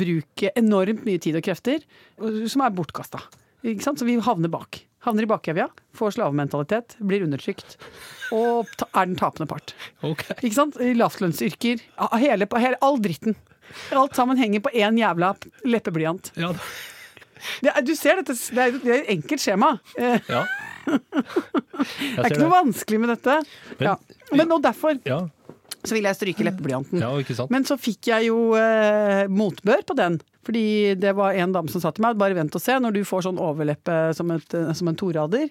bruke 0.00 0.52
enormt 0.56 1.04
mye 1.06 1.20
tid 1.22 1.36
og 1.38 1.44
krefter 1.44 1.84
som 2.48 2.64
er 2.64 2.74
bortkasta. 2.74 3.20
Så 3.60 4.08
vi 4.08 4.16
havner 4.24 4.52
bak. 4.52 4.80
Havner 5.06 5.24
i 5.24 5.28
bakevja, 5.30 5.68
får 5.96 6.10
slavementalitet, 6.18 6.96
blir 7.00 7.22
undertrykt. 7.24 7.76
Og 8.36 8.68
er 8.90 9.06
den 9.08 9.16
tapende 9.16 9.46
part. 9.48 9.72
Ok. 10.04 10.26
Ikke 10.42 10.54
sant? 10.58 10.76
Lavtlønnsyrker. 10.76 11.80
Hele, 12.20 12.48
hele, 12.60 12.76
all 12.84 12.98
dritten. 13.00 13.36
Alt 13.96 14.18
sammen 14.18 14.36
henger 14.40 14.60
på 14.66 14.72
én 14.76 14.98
jævla 15.00 15.32
leppeblyant. 15.64 16.32
Ja. 16.36 16.52
Det 17.64 17.72
du 17.88 17.94
ser 17.96 18.20
dette, 18.20 18.34
det 18.52 18.60
er, 18.66 18.74
det 18.82 18.90
er 18.92 18.98
et 19.06 19.12
enkelt 19.16 19.40
skjema. 19.40 19.72
Ja. 19.96 20.44
Det 20.90 22.18
er 22.18 22.26
ikke 22.28 22.40
noe 22.42 22.52
vanskelig 22.52 22.98
med 23.00 23.10
dette. 23.14 23.34
Men- 23.78 23.86
Ja. 23.88 23.94
Men 24.36 24.52
og 24.52 24.62
derfor 24.62 24.98
Ja, 25.06 25.20
så 25.84 25.96
ville 25.96 26.10
jeg 26.10 26.18
stryke 26.18 26.44
leppeblyanten. 26.44 27.00
ja? 27.00 27.46
Men 27.52 27.64
så 27.68 27.76
fikk 27.80 28.10
jeg 28.10 28.28
jo 28.28 28.52
eh, 28.58 29.24
motbør 29.32 29.84
på 29.88 29.96
den. 29.98 30.18
Fordi 30.46 30.94
det 31.00 31.12
var 31.16 31.36
en 31.36 31.52
dame 31.54 31.72
som 31.72 31.82
sa 31.82 31.92
til 31.94 32.04
meg 32.04 32.18
bare 32.20 32.36
vent 32.36 32.56
og 32.56 32.62
se, 32.62 32.76
når 32.80 32.96
du 32.96 33.02
får 33.06 33.26
sånn 33.28 33.40
overleppe 33.40 33.98
som, 34.16 34.30
et, 34.34 34.56
eh, 34.56 34.72
som 34.76 34.88
en 34.90 34.98
torader, 34.98 35.50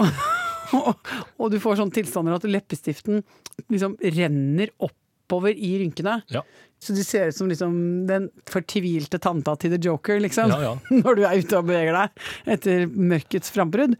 og, 0.78 1.12
og 1.36 1.52
du 1.52 1.58
får 1.60 1.80
sånn 1.80 1.92
tilstander 1.94 2.38
at 2.38 2.46
leppestiften 2.48 3.20
liksom 3.68 3.98
renner 4.00 4.72
oppover 4.80 5.52
i 5.56 5.74
rynkene. 5.82 6.20
Ja. 6.32 6.44
Så 6.80 6.96
du 6.96 7.02
ser 7.04 7.28
ut 7.28 7.36
som 7.36 7.50
liksom 7.50 7.74
den 8.08 8.30
fortvilte 8.48 9.20
tanta 9.20 9.52
til 9.60 9.74
The 9.74 9.80
Joker, 9.84 10.20
liksom. 10.24 10.52
Ja, 10.54 10.70
ja. 10.70 10.74
Når 11.04 11.18
du 11.18 11.26
er 11.28 11.42
ute 11.42 11.60
og 11.60 11.68
beveger 11.68 11.98
deg 11.98 12.54
etter 12.56 12.86
mørkets 12.88 13.52
frambrudd. 13.52 13.98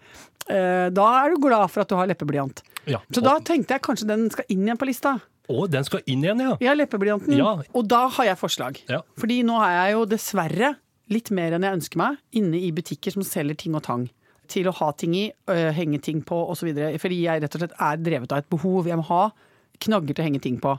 Eh, 0.50 0.86
da 0.96 1.08
er 1.20 1.34
du 1.34 1.42
glad 1.44 1.68
for 1.70 1.84
at 1.84 1.92
du 1.92 1.98
har 2.00 2.08
leppeblyant. 2.10 2.64
ja. 2.88 3.02
Så 3.12 3.22
da 3.22 3.36
tenkte 3.44 3.76
jeg 3.76 3.84
kanskje 3.84 4.08
den 4.08 4.30
skal 4.32 4.48
inn 4.48 4.64
igjen 4.64 4.80
på 4.80 4.88
lista. 4.88 5.18
Å, 5.50 5.64
den 5.70 5.86
skal 5.86 6.04
inn 6.06 6.22
igjen, 6.24 6.42
ja! 6.44 6.54
Ja, 6.62 6.74
leppeblyanten. 6.76 7.34
Ja. 7.38 7.56
Og 7.74 7.88
da 7.90 8.04
har 8.12 8.28
jeg 8.28 8.38
forslag. 8.38 8.78
Ja. 8.90 9.00
Fordi 9.18 9.40
nå 9.46 9.56
er 9.64 9.74
jeg 9.76 9.96
jo 9.96 10.04
dessverre 10.10 10.74
litt 11.10 11.32
mer 11.34 11.56
enn 11.56 11.66
jeg 11.66 11.78
ønsker 11.80 11.98
meg 11.98 12.20
inne 12.38 12.60
i 12.60 12.70
butikker 12.74 13.16
som 13.16 13.24
selger 13.26 13.58
ting 13.58 13.74
og 13.74 13.82
tang. 13.86 14.06
Til 14.50 14.68
å 14.70 14.74
ha 14.78 14.90
ting 14.98 15.14
i, 15.18 15.24
øh, 15.50 15.70
henge 15.74 16.00
ting 16.02 16.22
på 16.26 16.38
osv. 16.52 16.70
Fordi 17.02 17.20
jeg 17.24 17.42
rett 17.42 17.56
og 17.56 17.64
slett 17.64 17.76
er 17.78 18.00
drevet 18.02 18.34
av 18.34 18.42
et 18.42 18.50
behov. 18.50 18.86
Jeg 18.90 18.98
må 18.98 19.06
ha 19.10 19.24
knagger 19.82 20.14
til 20.14 20.22
å 20.22 20.28
henge 20.28 20.42
ting 20.42 20.58
på. 20.62 20.76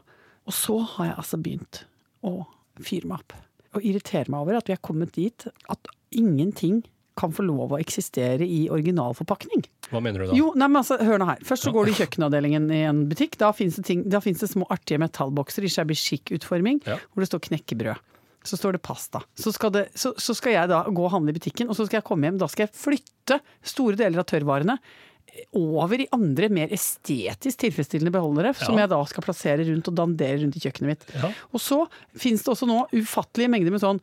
Og 0.48 0.56
så 0.56 0.78
har 0.96 1.12
jeg 1.12 1.20
altså 1.24 1.40
begynt 1.42 1.84
å 2.28 2.34
fyre 2.82 3.08
meg 3.12 3.22
opp. 3.22 3.36
Og 3.76 3.86
irritere 3.88 4.32
meg 4.32 4.44
over 4.44 4.60
at 4.60 4.68
vi 4.68 4.76
er 4.76 4.84
kommet 4.84 5.14
dit 5.16 5.48
at 5.72 5.92
ingenting 6.12 6.82
kan 7.20 7.34
få 7.36 7.44
lov 7.46 7.74
å 7.76 7.80
eksistere 7.82 8.46
i 8.48 8.64
originalforpakning. 8.72 9.66
Hva 9.92 10.00
mener 10.04 10.24
du 10.24 10.30
da? 10.32 10.38
Jo, 10.38 10.52
nei, 10.56 10.70
men 10.72 10.80
altså, 10.82 10.98
hør 11.04 11.20
nå 11.22 11.28
her. 11.28 11.42
Først 11.48 11.68
så 11.68 11.74
går 11.76 11.90
du 11.90 11.92
i 11.94 11.98
kjøkkenavdelingen 12.02 12.70
i 12.72 12.82
en 12.88 13.04
butikk. 13.12 13.36
Da 13.42 13.52
finnes 13.56 13.76
det, 13.82 14.00
det 14.08 14.50
små 14.52 14.68
artige 14.72 15.02
metallbokser 15.04 15.68
i 15.68 15.72
shabby 15.72 15.98
chic-utforming 15.98 16.82
Ja. 16.88 16.98
hvor 17.12 17.24
det 17.26 17.30
står 17.32 17.44
knekkebrød. 17.50 18.08
Så 18.48 18.58
står 18.58 18.74
det 18.74 18.82
pasta. 18.82 19.20
Så 19.38 19.52
skal, 19.54 19.70
det, 19.76 19.84
så, 19.94 20.16
så 20.18 20.34
skal 20.34 20.56
jeg 20.56 20.70
da 20.72 20.80
gå 20.90 21.04
og 21.06 21.12
handle 21.14 21.30
i 21.30 21.38
butikken, 21.38 21.70
og 21.70 21.78
så 21.78 21.86
skal 21.86 22.00
jeg 22.00 22.08
komme 22.08 22.26
hjem. 22.26 22.40
Da 22.42 22.48
skal 22.50 22.66
jeg 22.66 22.74
flytte 22.74 23.38
store 23.62 24.00
deler 24.00 24.24
av 24.24 24.30
tørrvarene 24.32 24.80
over 25.56 26.02
i 26.02 26.08
andre, 26.12 26.50
mer 26.52 26.72
estetisk 26.76 27.62
tilfredsstillende 27.62 28.12
beholdere, 28.12 28.52
som 28.58 28.76
jeg 28.80 28.90
da 28.92 28.98
skal 29.08 29.24
plassere 29.24 29.64
rundt 29.70 29.88
og 29.92 29.96
dandere 29.96 30.42
rundt 30.42 30.58
i 30.60 30.64
kjøkkenet 30.64 30.90
mitt. 30.90 31.06
Ja. 31.16 31.30
Og 31.56 31.62
så 31.64 31.78
finnes 32.20 32.44
det 32.44 32.52
også 32.52 32.68
nå 32.68 32.82
ufattelige 32.98 33.52
mengder 33.54 33.72
med 33.76 33.84
sånn 33.84 34.02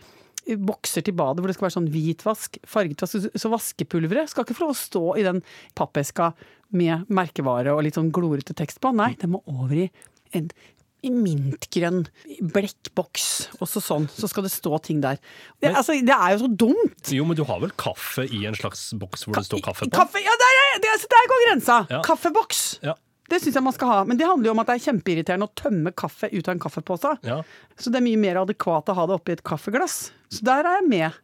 bokser 0.57 1.05
til 1.05 1.13
badet 1.19 1.43
hvor 1.43 1.51
det 1.53 1.57
skal 1.59 1.67
være 1.69 1.77
sånn 1.77 1.91
hvitvask, 1.93 2.57
fargetvask. 2.65 3.29
Så 3.37 3.51
vaskepulveret 3.53 4.31
skal 4.33 4.47
ikke 4.47 4.57
få 4.57 4.65
lov 4.69 4.73
å 4.77 4.81
stå 4.81 5.05
i 5.21 5.27
den 5.27 5.43
pappeska 5.79 6.33
med 6.73 7.05
merkevare 7.13 7.75
og 7.77 7.85
litt 7.85 7.95
sånn 8.01 8.13
glorete 8.13 8.57
tekst 8.57 8.81
på. 8.81 8.95
Nei, 8.97 9.15
det 9.21 9.29
må 9.29 9.43
over 9.47 9.85
i 9.85 9.91
en 10.37 10.49
i 11.07 11.13
mintgrønn 11.15 12.09
blekkboks. 12.51 13.27
Og 13.63 13.69
så 13.71 13.79
sånn. 13.83 14.09
Så 14.11 14.27
skal 14.31 14.43
det 14.47 14.51
stå 14.51 14.79
ting 14.83 14.99
der. 15.05 15.21
Det, 15.63 15.71
altså, 15.71 15.95
det 16.03 16.15
er 16.15 16.33
jo 16.35 16.41
så 16.43 16.49
dumt! 16.65 17.13
Jo, 17.15 17.27
men 17.29 17.39
du 17.39 17.45
har 17.47 17.61
vel 17.63 17.71
kaffe 17.79 18.25
i 18.27 18.41
en 18.49 18.57
slags 18.59 18.89
boks 18.99 19.23
hvor 19.29 19.39
det 19.39 19.45
står 19.47 19.63
kaffe 19.63 19.87
på? 19.87 19.95
Kaffe, 19.95 20.23
ja, 20.25 20.35
der, 20.43 20.59
er- 20.65 20.83
der 20.83 21.31
går 21.31 21.45
grensa! 21.47 21.77
Ja. 21.93 22.01
Kaffeboks! 22.07 22.65
Ja. 22.83 22.97
Det 23.29 23.41
syns 23.43 23.59
jeg 23.59 23.65
man 23.65 23.75
skal 23.77 23.91
ha. 23.93 23.99
Men 24.09 24.17
det 24.21 24.27
handler 24.29 24.49
jo 24.51 24.55
om 24.55 24.63
at 24.63 24.71
det 24.71 24.79
er 24.79 24.85
kjempeirriterende 24.89 25.49
å 25.49 25.57
tømme 25.59 25.93
kaffe 25.93 26.31
ut 26.33 26.47
av 26.49 26.55
en 26.55 26.63
kaffepose. 26.63 27.15
Ja. 27.29 27.41
Så 27.77 27.93
det 27.93 28.01
er 28.01 28.07
mye 28.07 28.21
mer 28.21 28.41
adekvat 28.43 28.89
å 28.89 28.97
ha 28.97 29.07
det 29.11 29.19
oppi 29.19 29.35
et 29.37 29.45
kaffeglass. 29.47 29.99
Så 30.33 30.45
der 30.49 30.65
er 30.69 30.81
jeg 30.81 30.89
med. 30.89 31.19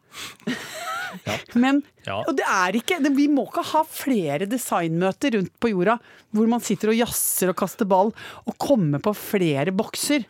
Men 1.55 1.81
Ja. 2.05 2.19
Og 2.27 2.35
det 2.37 2.45
er 2.45 2.75
ikke 2.77 2.99
det, 3.01 3.13
Vi 3.15 3.27
må 3.31 3.45
ikke 3.47 3.63
ha 3.71 3.81
flere 3.87 4.45
designmøter 4.49 5.37
rundt 5.37 5.53
på 5.63 5.71
jorda 5.71 5.95
hvor 6.35 6.49
man 6.51 6.61
sitter 6.61 6.91
og 6.91 6.99
jazzer 6.99 7.49
og 7.53 7.57
kaster 7.61 7.87
ball 7.87 8.11
og 8.43 8.57
kommer 8.61 8.99
på 9.01 9.13
flere 9.15 9.71
bokser 9.73 10.25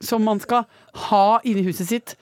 som 0.00 0.24
man 0.24 0.40
skal 0.40 0.64
ha 1.10 1.40
inni 1.44 1.62
huset 1.66 1.90
sitt. 1.90 2.16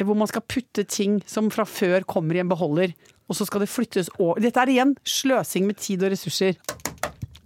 Hvor 0.00 0.18
man 0.18 0.28
skal 0.28 0.42
putte 0.42 0.82
ting 0.88 1.20
som 1.30 1.48
fra 1.54 1.64
før 1.68 2.02
kommer 2.08 2.34
i 2.36 2.42
en 2.42 2.50
beholder, 2.50 2.92
og 3.30 3.36
så 3.38 3.46
skal 3.46 3.62
det 3.62 3.70
flyttes 3.70 4.08
over. 4.18 4.40
Dette 4.42 4.58
er 4.58 4.72
igjen 4.72 4.96
sløsing 5.06 5.68
med 5.68 5.78
tid 5.78 6.02
og 6.02 6.10
ressurser. 6.10 6.56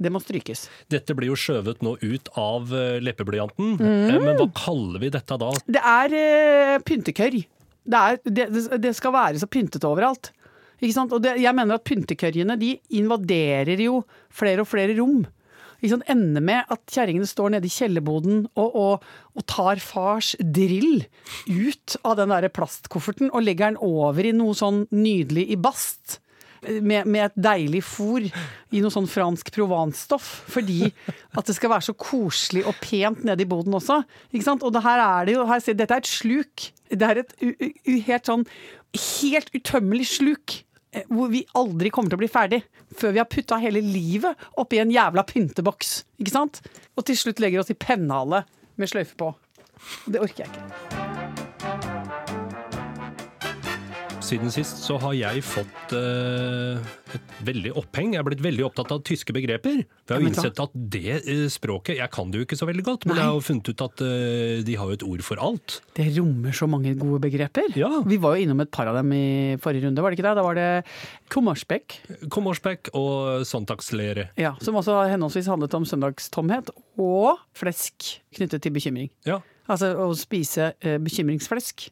Det 0.01 0.11
må 0.11 0.19
strykes. 0.23 0.65
Dette 0.91 1.15
blir 1.15 1.31
jo 1.31 1.37
skjøvet 1.39 1.83
nå 1.87 1.95
ut 2.03 2.31
av 2.41 2.73
eh, 2.75 2.97
leppeblyanten, 3.05 3.77
Mm. 3.79 4.25
Men 4.25 4.37
hva 4.41 4.49
kaller 4.59 4.99
vi 5.03 5.11
dette 5.15 5.37
da? 5.39 5.51
Det 5.67 5.81
er 5.81 6.17
uh, 6.19 6.79
pyntekørr. 6.83 7.37
Det, 7.85 8.01
er, 8.01 8.19
det, 8.25 8.49
det- 8.55 8.81
det 8.83 8.95
skal 8.97 9.13
være 9.15 9.39
så 9.43 9.47
pyntete 9.51 9.87
overalt. 9.87 10.33
Ikke 10.83 10.97
sant? 10.97 11.13
Og 11.15 11.23
det, 11.23 11.37
jeg 11.41 11.55
mener 11.55 11.79
at 11.79 11.85
pyntekørjene 11.87 12.57
de 12.61 12.73
invaderer 12.99 13.79
jo 13.85 14.01
flere 14.35 14.65
og 14.65 14.69
flere 14.69 14.97
rom. 14.99 15.23
Ikke 15.79 15.93
sant? 15.95 16.07
Ender 16.11 16.43
med 16.45 16.65
at 16.73 16.83
kjerringene 16.91 17.29
står 17.29 17.55
nede 17.55 17.69
i 17.69 17.73
kjellerboden 17.73 18.45
og, 18.57 18.75
og, 18.75 19.07
og 19.37 19.47
tar 19.51 19.81
fars 19.85 20.33
drill 20.41 21.05
ut 21.47 21.97
av 22.03 22.17
den 22.19 22.33
der 22.35 22.49
plastkofferten 22.53 23.31
og 23.31 23.45
legger 23.47 23.75
den 23.75 23.81
over 23.85 24.25
i 24.27 24.33
noe 24.37 24.57
sånn 24.59 24.85
nydelig 24.91 25.47
i 25.55 25.59
bast. 25.61 26.19
Med, 26.65 27.07
med 27.07 27.25
et 27.27 27.35
deilig 27.45 27.83
fôr 27.85 28.25
i 28.25 28.81
noe 28.81 28.91
sånn 28.95 29.09
fransk 29.11 29.51
provansstoff. 29.55 30.29
Fordi 30.51 30.87
at 31.37 31.45
det 31.49 31.57
skal 31.59 31.73
være 31.75 31.87
så 31.91 31.95
koselig 31.99 32.63
og 32.71 32.79
pent 32.83 33.25
nede 33.27 33.45
i 33.45 33.49
boden 33.51 33.75
også. 33.77 34.01
Ikke 34.33 34.47
sant? 34.47 34.65
Og 34.65 34.77
her 34.85 35.03
er 35.05 35.29
det 35.29 35.35
jo, 35.37 35.45
her, 35.51 35.61
ser- 35.61 35.77
dette 35.79 35.93
er 35.99 36.05
et 36.05 36.11
sluk. 36.11 36.69
Det 36.91 37.03
er 37.11 37.21
et 37.25 37.35
u, 37.43 37.51
u, 37.53 37.95
helt 38.09 38.31
sånn 38.31 38.47
helt 38.95 39.51
utømmelig 39.59 40.07
sluk. 40.17 40.61
eh, 40.95 41.03
Hvor 41.11 41.29
vi 41.33 41.45
aldri 41.59 41.91
kommer 41.91 42.13
til 42.13 42.21
å 42.21 42.25
bli 42.25 42.31
ferdig. 42.33 42.63
Før 42.95 43.13
vi 43.17 43.19
har 43.23 43.27
putta 43.31 43.59
hele 43.59 43.83
livet 43.83 44.39
oppi 44.57 44.79
en 44.81 44.93
jævla 44.95 45.25
pynteboks. 45.27 46.05
Ikke 46.23 46.35
sant? 46.37 46.63
Og 46.97 47.05
til 47.09 47.19
slutt 47.19 47.43
legger 47.43 47.61
oss 47.65 47.75
i 47.75 47.79
pennhale 47.79 48.45
med 48.79 48.89
sløyfe 48.91 49.19
på. 49.19 49.35
Det 50.07 50.23
orker 50.23 50.47
jeg 50.47 50.55
ikke. 50.55 51.04
Siden 54.25 54.51
sist 54.53 54.81
så 54.81 54.97
har 55.03 55.13
jeg 55.17 55.43
fått 55.45 55.93
eh, 55.97 56.81
et 57.17 57.35
veldig 57.45 57.73
oppheng. 57.77 58.15
Jeg 58.15 58.23
er 58.23 58.27
blitt 58.27 58.43
veldig 58.45 58.65
opptatt 58.67 58.93
av 58.95 59.03
tyske 59.07 59.35
begreper. 59.37 59.83
For 60.05 60.15
jeg 60.15 60.17
har 60.17 60.25
jo 60.25 60.31
innsett 60.33 60.63
at 60.65 60.73
det 60.75 61.13
eh, 61.21 61.45
språket 61.53 61.99
Jeg 62.01 62.11
kan 62.15 62.33
det 62.33 62.41
jo 62.41 62.47
ikke 62.47 62.59
så 62.59 62.69
veldig 62.69 62.85
godt, 62.87 63.07
men 63.07 63.15
Nei. 63.17 63.21
jeg 63.23 63.31
har 63.31 63.39
jo 63.39 63.45
funnet 63.45 63.71
ut 63.71 63.85
at 63.85 64.05
eh, 64.07 64.65
de 64.67 64.77
har 64.81 64.91
jo 64.91 64.99
et 64.99 65.07
ord 65.07 65.25
for 65.27 65.43
alt. 65.45 65.79
Det 65.99 66.09
rommer 66.17 66.57
så 66.57 66.69
mange 66.71 66.95
gode 67.01 67.21
begreper. 67.27 67.71
Ja. 67.79 67.91
Vi 68.09 68.19
var 68.23 68.37
jo 68.39 68.47
innom 68.49 68.65
et 68.65 68.73
par 68.75 68.91
av 68.91 68.99
dem 69.01 69.13
i 69.17 69.25
forrige 69.63 69.87
runde, 69.87 70.05
var 70.05 70.13
det 70.15 70.19
ikke 70.19 70.29
det? 70.31 70.37
Da 70.41 70.47
var 70.47 70.59
det 70.59 70.69
kummersbekk, 71.35 71.99
Kommersbekk 72.33 72.93
og 72.97 73.45
Sonntagslehre. 73.49 74.31
ja, 74.41 74.55
som 74.65 74.77
også 74.81 75.03
henholdsvis 75.13 75.49
handlet 75.53 75.75
om 75.77 75.87
søndagstomhet 75.89 76.73
og 77.01 77.41
flesk 77.57 78.15
knyttet 78.37 78.65
til 78.65 78.75
bekymring. 78.75 79.11
Ja. 79.29 79.41
Altså 79.71 79.93
å 80.05 80.11
spise 80.19 80.73
eh, 80.85 80.99
bekymringsflesk. 81.03 81.89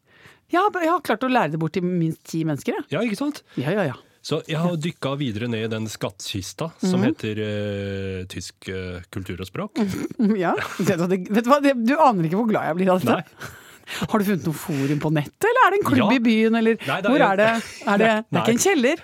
Ja, 0.53 0.67
jeg 0.77 0.91
har 0.93 1.01
klart 1.05 1.25
å 1.25 1.31
lære 1.33 1.55
det 1.55 1.61
bort 1.63 1.73
til 1.73 1.87
minst 1.87 2.21
ti 2.29 2.43
mennesker, 2.45 2.77
jeg. 2.77 2.89
ja, 2.93 3.01
ikke 3.07 3.17
sant? 3.23 3.41
Ja, 3.57 3.73
ja, 3.73 3.87
ja. 3.93 3.95
Så 4.23 4.39
jeg 4.47 4.61
har 4.61 4.77
dykka 4.79 5.17
videre 5.19 5.49
ned 5.51 5.65
i 5.67 5.71
den 5.73 5.89
skattkista 5.91 6.69
som 6.79 7.03
heter 7.03 7.41
eh, 7.43 8.19
tysk 8.31 8.69
eh, 8.71 9.01
kultur 9.11 9.41
og 9.43 9.49
språk. 9.49 9.81
ja. 10.45 10.53
Du, 10.79 10.93
det, 11.11 11.19
vet 11.27 11.43
du 11.43 11.51
hva, 11.51 11.59
det, 11.65 11.73
du 11.83 11.97
aner 11.97 12.29
ikke 12.29 12.39
hvor 12.39 12.51
glad 12.53 12.69
jeg 12.71 12.79
blir 12.79 12.93
av 12.95 13.03
dette. 13.03 13.51
Har 14.13 14.23
du 14.23 14.29
funnet 14.29 14.47
noe 14.47 14.57
forum 14.57 15.01
på 15.03 15.11
nettet, 15.17 15.49
eller 15.49 15.65
er 15.67 15.75
det 15.75 15.81
en 15.81 15.89
klubb 15.89 16.05
Ja. 16.05 16.11
i 16.15 16.23
byen, 16.23 16.55
eller 16.61 16.79
Nei, 16.87 17.01
da- 17.03 17.11
hvor 17.11 17.25
er 17.33 17.41
det? 17.41 17.49
Er 17.83 17.99
det, 18.05 18.13
det 18.31 18.39
er 18.39 18.45
ikke 18.45 18.55
en 18.55 18.63
kjeller? 18.69 19.03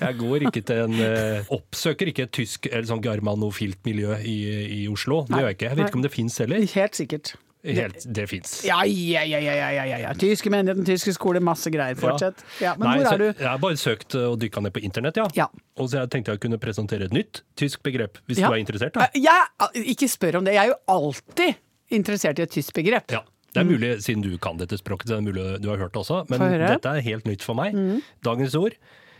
Jeg 0.00 0.16
går 0.18 0.44
ikke 0.48 0.62
til 0.64 0.78
en 0.86 0.94
uh, 0.96 1.50
Oppsøker 1.54 2.08
ikke 2.10 2.24
et 2.24 2.32
tysk 2.32 2.66
eller 2.70 2.86
sånn 2.88 3.02
germanofilt 3.04 3.78
miljø 3.86 4.16
i, 4.24 4.36
i 4.80 4.86
Oslo. 4.90 5.20
Det 5.28 5.34
Nei. 5.36 5.42
gjør 5.44 5.50
jeg 5.52 5.58
ikke. 5.58 5.68
Jeg 5.68 5.78
vet 5.78 5.90
ikke 5.92 6.00
om 6.00 6.04
det 6.06 6.12
fins 6.14 6.38
heller. 6.42 6.64
Helt 6.72 6.98
sikkert. 6.98 7.32
Helt, 7.66 8.04
det 8.14 8.26
fins. 8.30 8.52
Ja, 8.64 8.84
ja, 8.86 9.24
ja, 9.26 9.40
ja, 9.42 9.98
ja. 9.98 10.12
Tyske 10.18 10.50
menigheten, 10.52 10.84
tyske 10.86 11.12
skole, 11.16 11.40
masse 11.42 11.72
greier. 11.74 11.96
Fortsett. 11.98 12.44
Ja, 12.62 12.76
men 12.78 12.86
Nei, 12.86 12.98
hvor 13.00 13.16
er 13.16 13.18
du? 13.18 13.26
Jeg 13.32 13.48
har 13.48 13.58
bare 13.62 13.78
søkt 13.80 14.14
eh, 14.14 14.28
og 14.30 14.38
dykka 14.42 14.62
ned 14.62 14.74
på 14.76 14.82
internett, 14.86 15.18
ja. 15.18 15.26
Ja. 15.36 15.48
Og 15.78 15.90
så 15.90 16.04
jeg 16.04 16.12
tenkte 16.14 16.36
jeg 16.36 16.42
kunne 16.44 16.60
presentere 16.62 17.08
et 17.10 17.16
nytt 17.16 17.42
tysk 17.58 17.82
begrep, 17.86 18.20
hvis 18.30 18.38
du 18.38 18.46
er 18.46 18.60
interessert. 18.62 18.94
da. 18.94 19.08
Eh, 19.10 19.82
ikke 19.94 20.08
spør 20.10 20.38
om 20.40 20.46
det. 20.46 20.54
Jeg 20.54 20.68
er 20.68 20.72
jo 20.72 20.78
alltid 20.94 21.58
interessert 21.98 22.38
i 22.38 22.46
et 22.46 22.54
tysk 22.54 22.78
begrep. 22.78 23.10
Ja. 23.14 23.24
Det 23.48 23.62
er 23.64 23.66
mulig, 23.66 23.90
siden 24.04 24.22
du 24.22 24.30
kan 24.38 24.58
dette 24.60 24.76
språket, 24.78 25.08
så 25.08 25.16
det 25.16 25.18
er 25.22 25.26
mulig 25.32 25.44
du 25.64 25.70
har 25.72 25.80
hørt 25.80 25.94
det 25.96 26.02
også. 26.04 26.22
Men 26.30 26.44
dette 26.62 26.94
er 26.94 27.02
helt 27.02 27.26
nytt 27.26 27.42
for 27.42 27.58
meg. 27.58 27.74
Dagens 28.22 28.54
ord. 28.60 28.76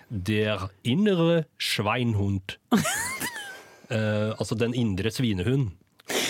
Der 0.09 0.69
innere 0.87 1.45
Schweinhund. 1.59 2.57
Eh, 3.89 4.35
altså 4.37 4.53
den 4.53 4.75
indre 4.77 5.09
svinehund. 5.09 5.71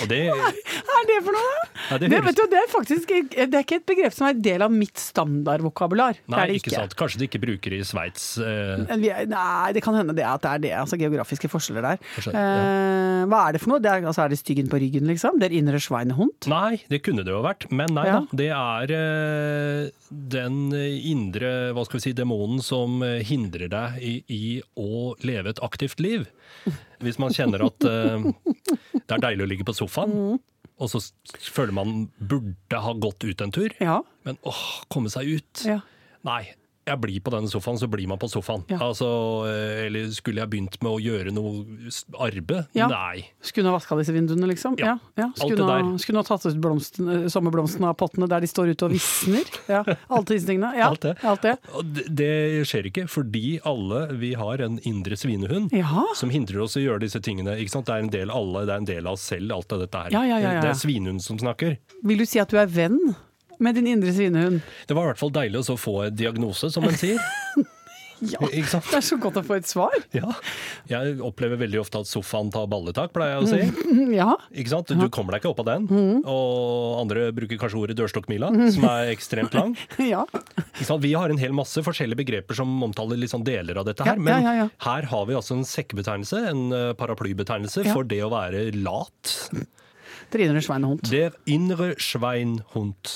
Og 0.02 0.10
det, 0.10 0.20
Hva 0.30 0.98
er 1.00 1.06
det 1.10 1.16
for 1.26 1.34
noe? 1.34 1.64
Ja, 1.90 1.98
det 1.98 2.08
Det, 2.10 2.20
du, 2.36 2.42
det, 2.52 2.58
er 2.62 2.70
faktisk 2.72 3.08
det 3.08 3.46
er 3.54 3.62
ikke 3.64 3.78
et 3.80 3.86
begrep 3.88 4.12
som 4.14 4.26
er 4.28 4.34
en 4.36 4.42
del 4.44 4.62
av 4.66 4.72
mitt 4.72 4.98
standardvokabular. 5.00 6.18
Det 6.20 6.34
Nei, 6.34 6.46
det 6.50 6.56
ikke 6.60 6.74
sant. 6.74 6.94
Kanskje 6.98 7.18
de 7.22 7.28
ikke 7.28 7.40
bruker 7.42 7.70
det 7.74 7.80
i 7.82 7.86
Sveits. 7.88 8.26
eh, 8.38 8.84
Nei, 9.28 9.72
det 9.76 9.82
kan 9.84 9.94
hende 9.98 10.14
det 10.16 10.24
at 10.26 10.42
det 10.44 10.50
er 10.52 10.62
det. 10.66 10.72
Altså 10.82 10.98
geografiske 11.00 11.48
forskjeller 11.52 11.82
der. 11.92 12.02
Forskjell, 12.16 12.34
Eh, 12.38 13.24
hva 13.28 13.40
er 13.48 13.52
det 13.56 13.60
for 13.62 13.72
noe? 13.72 13.80
Det 13.82 13.90
er, 13.90 14.04
altså, 14.06 14.24
er 14.24 14.28
det 14.32 14.38
styggen 14.38 14.68
på 14.70 14.78
ryggen, 14.80 15.06
liksom? 15.10 15.38
Der 15.42 15.50
indre 15.54 15.80
Schweinehund? 15.82 16.46
Nei, 16.50 16.82
det 16.88 17.02
kunne 17.06 17.24
det 17.26 17.32
jo 17.34 17.42
vært. 17.44 17.66
Men 17.72 17.92
nei 17.96 18.06
Ja. 18.06 18.20
da. 18.20 18.36
Det 18.38 18.50
er 18.54 18.92
eh, 18.94 19.90
den 20.10 20.72
indre 20.72 21.72
hva 21.74 21.84
skal 21.86 21.98
vi 21.98 22.04
si, 22.08 22.12
demonen 22.16 22.62
som 22.64 23.02
eh, 23.02 23.22
hindrer 23.26 23.68
deg 23.72 23.98
i, 24.02 24.14
i 24.28 24.42
å 24.78 25.14
leve 25.24 25.50
et 25.54 25.60
aktivt 25.64 26.00
liv. 26.00 26.26
Hvis 27.02 27.18
man 27.22 27.30
kjenner 27.34 27.62
at 27.66 27.84
eh, 27.84 28.28
det 28.94 29.16
er 29.18 29.22
deilig 29.22 29.44
å 29.46 29.50
ligge 29.54 29.66
på 29.68 29.74
sofaen, 29.76 30.14
Mm. 30.18 30.38
Og 30.78 30.90
så 30.92 31.00
føler 31.52 31.72
man 31.74 31.94
burde 32.20 32.80
ha 32.84 32.92
gått 32.94 33.24
ut 33.24 33.40
en 33.44 33.52
tur, 33.54 33.74
Ja. 33.82 34.00
men 34.24 34.38
åh, 34.46 34.62
komme 34.90 35.10
seg 35.10 35.26
ut. 35.38 35.64
ja. 35.66 35.80
Nei. 36.26 36.42
Jeg 36.88 37.00
blir 37.02 37.20
på 37.24 37.32
denne 37.34 37.50
sofaen, 37.50 37.78
så 37.80 37.88
blir 37.90 38.08
man 38.10 38.20
på 38.20 38.28
sofaen. 38.30 38.64
Ja. 38.70 38.80
Altså, 38.88 39.08
eh, 39.48 39.86
eller 39.86 40.08
skulle 40.14 40.42
jeg 40.42 40.52
begynt 40.52 40.78
med 40.84 40.90
å 40.90 41.00
gjøre 41.02 41.32
noe 41.34 41.92
arbeid? 42.24 42.70
Ja. 42.76 42.88
Nei. 42.90 43.26
Skulle 43.44 43.70
ha 43.70 43.76
vaska 43.76 43.98
disse 43.98 44.14
vinduene, 44.16 44.48
liksom? 44.50 44.78
Ja. 44.80 44.96
ja. 45.18 45.30
Skulle 45.36 45.66
ha, 45.68 45.78
skulle 46.00 46.22
ha 46.22 46.26
tatt 46.28 46.46
ut 46.48 46.60
blomsten, 46.62 47.10
eh, 47.12 47.26
sommerblomstene 47.32 47.90
av 47.92 47.98
pottene 48.00 48.28
der 48.30 48.44
de 48.44 48.50
står 48.50 48.72
ute 48.72 48.88
og 48.88 48.96
visner? 48.96 49.54
Ja. 49.68 49.82
Alle 50.08 50.24
disse 50.30 50.48
tingene. 50.48 50.72
Ja. 50.78 50.88
Alt 50.88 51.04
det. 51.04 51.14
Alt 51.26 51.44
det. 51.44 51.56
Det, 52.08 52.32
skjer 52.68 52.88
ikke, 52.90 53.06
fordi 53.10 53.58
alle 53.68 54.06
vi 54.18 54.32
har 54.38 54.62
en 54.64 54.78
indre 54.88 55.18
svinehund 55.18 55.72
som 56.16 56.32
hindrer 56.32 56.64
oss 56.64 56.78
i 56.78 56.82
å 56.82 56.86
gjøre 56.88 57.04
disse 57.06 57.20
tingene. 57.24 57.58
Ikke 57.60 57.76
sant? 57.76 57.88
Det 57.88 57.96
er 57.96 58.06
en 58.06 58.12
del 58.12 58.32
alle, 58.34 58.64
det 58.68 58.74
er 58.74 58.82
en 58.82 58.88
del 58.88 59.06
av 59.06 59.18
oss 59.18 59.28
selv, 59.28 59.52
alt 59.56 59.72
av 59.76 59.84
dette 59.84 60.04
her. 60.04 60.14
Ja, 60.14 60.24
ja, 60.26 60.40
ja, 60.40 60.58
ja. 60.58 60.64
Det 60.64 60.72
er 60.72 60.80
svinehund 60.80 61.24
som 61.24 61.40
snakker. 61.40 61.78
Vil 62.08 62.22
du 62.22 62.28
si 62.28 62.40
at 62.42 62.52
du 62.52 62.58
er 62.60 62.70
venn 62.70 62.98
med 63.58 63.78
din 63.78 63.90
indre 63.94 64.14
svinehund? 64.14 64.62
Det 64.86 64.96
var 64.96 65.08
i 65.08 65.12
hvert 65.12 65.22
fall 65.22 65.34
deilig 65.34 65.64
å 65.64 65.78
få 65.78 65.96
en 66.08 66.16
diagnose, 66.16 66.70
som 66.74 66.86
en 66.88 66.96
sier. 66.98 67.20
Ja. 68.18 68.40
Det 68.50 68.96
er 68.96 69.04
så 69.04 69.16
godt 69.20 69.38
å 69.38 69.42
få 69.46 69.58
et 69.58 69.68
svar. 69.68 69.94
Ja. 70.16 70.32
Jeg 70.90 71.18
opplever 71.24 71.60
veldig 71.60 71.80
ofte 71.84 72.00
at 72.02 72.10
sofaen 72.10 72.50
tar 72.54 72.66
balletak, 72.70 73.12
pleier 73.14 73.36
jeg 73.36 73.44
å 73.44 73.50
si. 73.52 73.84
Ja. 74.18 74.32
Ikke 74.50 74.72
sant? 74.72 74.90
Du 74.90 75.06
kommer 75.12 75.34
deg 75.34 75.42
ikke 75.42 75.52
opp 75.52 75.62
av 75.62 75.68
den. 75.68 75.86
Mm. 75.86 76.24
Og 76.26 76.98
andre 77.02 77.28
bruker 77.36 77.60
kanskje 77.60 77.78
ordet 77.82 77.98
dørstokkmila, 77.98 78.50
som 78.74 78.86
er 78.88 79.12
ekstremt 79.12 79.54
lang. 79.54 79.76
ja. 80.12 80.24
Vi 81.04 81.12
har 81.14 81.30
en 81.30 81.40
hel 81.40 81.54
masse 81.56 81.82
forskjellige 81.84 82.22
begreper 82.22 82.58
som 82.58 82.72
omtaler 82.84 83.20
sånn 83.30 83.46
deler 83.46 83.78
av 83.78 83.86
dette 83.88 84.06
her. 84.06 84.18
Men 84.18 84.46
ja, 84.46 84.54
ja, 84.62 84.68
her 84.88 85.08
har 85.12 85.28
vi 85.28 85.36
altså 85.38 85.58
en 85.58 85.66
sekkebetegnelse, 85.68 86.42
en 86.50 86.64
eh, 86.74 86.92
paraplybetegnelse, 86.98 87.86
for 87.92 88.08
det 88.08 88.22
å 88.26 88.32
være 88.32 88.68
lat. 88.78 89.36
Der 90.32 90.44
innre 90.44 90.60
Schweinehund. 90.64 91.04
Der 91.08 91.36
innre 91.48 91.94
Schweinhund. 92.00 93.14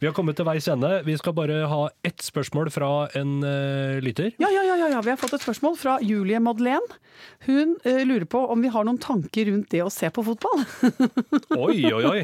Vi 0.00 0.06
har 0.08 0.14
kommet 0.16 0.36
til 0.38 0.46
veis 0.48 0.66
ende. 0.68 0.88
Vi 1.06 1.14
skal 1.18 1.32
bare 1.36 1.60
ha 1.70 1.82
ett 2.04 2.22
spørsmål 2.24 2.70
fra 2.74 2.88
en 3.18 3.36
uh, 3.44 3.98
lytter. 4.02 4.32
Ja, 4.42 4.48
ja, 4.50 4.62
ja, 4.66 4.76
ja, 4.90 5.00
vi 5.04 5.12
har 5.12 5.18
fått 5.20 5.36
et 5.38 5.44
spørsmål 5.44 5.76
fra 5.78 5.98
Julie 6.02 6.40
Madeleine. 6.42 6.98
Hun 7.46 7.76
uh, 7.86 8.00
lurer 8.04 8.26
på 8.28 8.40
om 8.52 8.62
vi 8.64 8.68
har 8.74 8.84
noen 8.88 8.98
tanker 9.00 9.46
rundt 9.52 9.70
det 9.72 9.82
å 9.86 9.90
se 9.92 10.10
på 10.12 10.24
fotball. 10.26 10.64
Oi, 11.66 11.86
oi, 11.92 12.02
oi! 12.10 12.20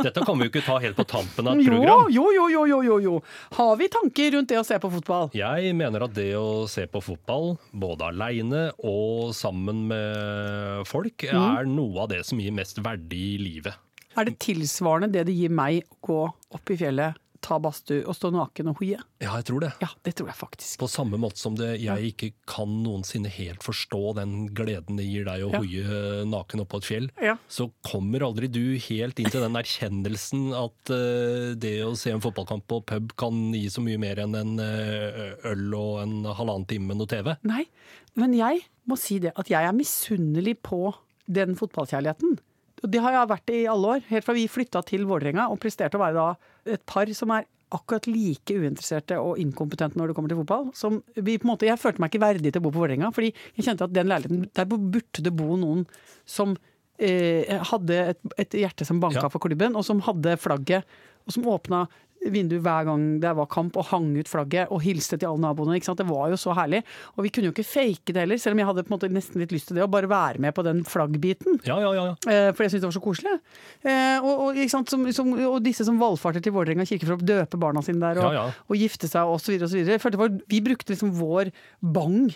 Dette 0.00 0.22
kan 0.24 0.38
vi 0.38 0.46
jo 0.46 0.52
ikke 0.52 0.64
ta 0.66 0.76
helt 0.82 0.96
på 0.98 1.06
tampen 1.08 1.48
av 1.50 1.58
et 1.58 1.66
program. 1.66 2.06
jo, 2.12 2.26
jo, 2.36 2.46
jo, 2.52 2.64
jo, 2.70 2.80
jo, 2.86 2.98
jo. 3.06 3.14
Har 3.56 3.74
vi 3.80 3.88
tanker 3.92 4.36
rundt 4.36 4.52
det 4.52 4.60
å 4.60 4.64
se 4.66 4.78
på 4.80 4.90
fotball? 4.92 5.30
Jeg 5.36 5.72
mener 5.76 6.04
at 6.06 6.14
det 6.16 6.30
å 6.38 6.66
se 6.70 6.86
på 6.90 7.02
fotball, 7.04 7.54
både 7.72 8.10
aleine 8.12 8.66
og 8.84 9.32
sammen 9.36 9.86
med 9.90 10.86
folk, 10.88 11.26
Mm. 11.30 11.58
er 11.60 11.66
noe 11.68 12.00
av 12.04 12.08
det 12.10 12.22
som 12.26 12.38
gir 12.40 12.52
mest 12.54 12.78
verdi 12.82 13.34
i 13.34 13.38
livet. 13.40 13.74
Er 14.18 14.26
det 14.26 14.38
tilsvarende 14.42 15.12
det 15.14 15.26
det 15.28 15.34
gir 15.38 15.52
meg 15.54 15.84
å 15.86 15.98
gå 16.10 16.20
opp 16.56 16.70
i 16.72 16.76
fjellet, 16.80 17.14
ta 17.40 17.56
badstue 17.56 18.02
og 18.04 18.12
stå 18.18 18.28
naken 18.34 18.68
og 18.68 18.80
hoie? 18.82 18.98
Ja, 19.22 19.36
jeg 19.38 19.46
tror 19.48 19.62
det. 19.64 19.70
Ja, 19.80 19.86
det 20.04 20.12
tror 20.18 20.28
jeg 20.28 20.36
faktisk. 20.36 20.74
På 20.82 20.88
samme 20.92 21.16
måte 21.16 21.40
som 21.40 21.54
det, 21.56 21.70
jeg 21.80 22.10
ikke 22.10 22.28
kan 22.50 22.74
noensinne 22.84 23.30
helt 23.32 23.64
forstå 23.64 24.00
den 24.18 24.34
gleden 24.52 24.98
det 25.00 25.06
gir 25.08 25.24
deg 25.24 25.46
å 25.46 25.48
Ja. 25.54 25.62
hoie 25.62 26.26
naken 26.28 26.60
oppå 26.66 26.82
et 26.82 26.88
fjell, 26.90 27.08
Ja. 27.22 27.38
så 27.48 27.70
kommer 27.86 28.20
aldri 28.26 28.50
du 28.52 28.76
helt 28.76 29.18
inn 29.22 29.30
til 29.32 29.40
den 29.40 29.56
erkjennelsen 29.56 30.50
at 30.52 30.92
uh, 30.92 31.54
det 31.56 31.80
å 31.86 31.96
se 31.96 32.10
en 32.12 32.20
fotballkamp 32.20 32.66
på 32.68 32.82
pub 32.84 33.16
kan 33.16 33.54
gi 33.54 33.70
så 33.72 33.80
mye 33.80 33.96
mer 33.98 34.20
enn 34.26 34.34
en 34.36 34.52
uh, 34.60 35.32
øl 35.48 35.72
og 35.80 36.02
en 36.02 36.24
halvannen 36.34 36.68
time 36.68 36.92
med 36.92 37.00
noe 37.00 37.08
TV. 37.08 37.32
Nei, 37.48 37.64
men 38.20 38.34
jeg 38.36 38.66
må 38.84 38.98
si 39.00 39.18
det 39.18 39.32
at 39.38 39.48
jeg 39.48 39.64
er 39.64 39.72
misunnelig 39.72 40.58
på 40.60 40.92
den 41.30 41.56
fotballkjærligheten. 41.56 42.36
Det 42.82 43.00
har 43.04 43.12
jeg 43.12 43.28
vært 43.28 43.50
i 43.52 43.62
alle 43.68 43.94
år, 43.96 44.04
helt 44.08 44.24
fra 44.26 44.34
vi 44.36 44.46
flytta 44.48 44.80
til 44.88 45.04
Vålerenga 45.08 45.48
og 45.52 45.58
presterte 45.60 45.98
å 45.98 46.02
være 46.02 46.26
et 46.76 46.84
par 46.88 47.10
som 47.16 47.32
er 47.36 47.44
akkurat 47.70 48.06
like 48.10 48.50
uinteresserte 48.56 49.18
og 49.22 49.38
inkompetente 49.38 49.98
når 49.98 50.10
det 50.10 50.16
kommer 50.16 50.32
til 50.32 50.40
fotball. 50.40 50.70
Som 50.74 50.96
vi 51.14 51.36
på 51.38 51.46
en 51.46 51.52
måte, 51.52 51.68
jeg 51.68 51.78
følte 51.78 52.02
meg 52.02 52.10
ikke 52.10 52.24
verdig 52.24 52.50
til 52.50 52.58
å 52.62 52.64
bo 52.64 52.72
på 52.74 52.82
Vålerenga, 52.82 53.12
fordi 53.14 53.30
jeg 53.54 53.66
kjente 53.68 53.86
at 53.86 53.94
den 53.94 54.10
leiligheten, 54.10 54.48
der 54.58 54.66
burde 54.70 55.22
det 55.22 55.32
bo 55.38 55.54
noen 55.60 55.84
som 56.26 56.56
eh, 56.98 57.52
hadde 57.70 58.00
et, 58.14 58.20
et 58.42 58.58
hjerte 58.64 58.88
som 58.88 58.98
banka 59.02 59.22
Ja. 59.26 59.30
for 59.32 59.38
klubben, 59.44 59.76
og 59.78 59.84
som 59.86 60.02
hadde 60.08 60.34
flagget, 60.40 60.84
og 61.26 61.36
som 61.36 61.46
åpna 61.46 61.84
vinduet 62.28 62.60
hver 62.60 62.84
gang 62.84 63.04
det 63.22 63.30
var 63.38 63.46
kamp 63.48 63.76
og 63.80 63.86
hang 63.88 64.10
ut 64.18 64.28
flagget 64.28 64.68
og 64.74 64.82
hilste 64.84 65.16
til 65.16 65.30
alle 65.30 65.40
naboene. 65.40 65.78
ikke 65.78 65.88
sant? 65.88 65.98
Det 66.02 66.08
var 66.10 66.28
jo 66.28 66.36
så 66.40 66.52
herlig. 66.58 66.82
Og 67.16 67.24
vi 67.24 67.30
kunne 67.32 67.48
jo 67.48 67.54
ikke 67.54 67.64
fake 67.64 68.12
det 68.12 68.24
heller, 68.26 68.40
selv 68.42 68.54
om 68.56 68.60
jeg 68.60 68.68
hadde 68.68 68.84
på 68.84 68.92
en 68.92 68.96
måte 68.98 69.10
nesten 69.14 69.40
litt 69.40 69.54
lyst 69.54 69.70
til 69.70 69.78
det, 69.80 69.86
å 69.86 69.90
bare 69.90 70.10
være 70.10 70.42
med 70.44 70.54
på 70.56 70.64
den 70.66 70.84
flaggbiten. 70.84 71.60
Ja, 71.64 71.78
ja, 71.80 71.94
ja. 71.96 72.04
ja. 72.10 72.14
Eh, 72.28 72.52
For 72.52 72.66
jeg 72.66 72.74
syntes 72.74 72.84
det 72.84 72.90
var 72.90 72.96
så 72.98 73.04
koselig. 73.04 73.34
Eh, 73.82 74.18
og, 74.20 74.44
og, 74.50 74.62
som, 74.70 74.84
som, 75.16 75.32
og 75.48 75.58
disse 75.64 75.86
som 75.88 75.98
valfarter 76.00 76.44
til 76.44 76.52
Vålerenga 76.56 76.84
kirke 76.88 77.08
for 77.08 77.16
å 77.16 77.24
døpe 77.32 77.60
barna 77.60 77.82
sine 77.86 78.02
der, 78.04 78.20
og, 78.20 78.34
Ja, 78.36 78.46
ja. 78.50 78.64
og 78.68 78.76
gifte 78.84 79.08
seg 79.10 79.32
osv. 79.32 79.56
osv. 79.64 80.44
Vi 80.50 80.60
brukte 80.64 80.92
liksom 80.92 81.14
vår 81.16 81.50
bang 81.80 82.28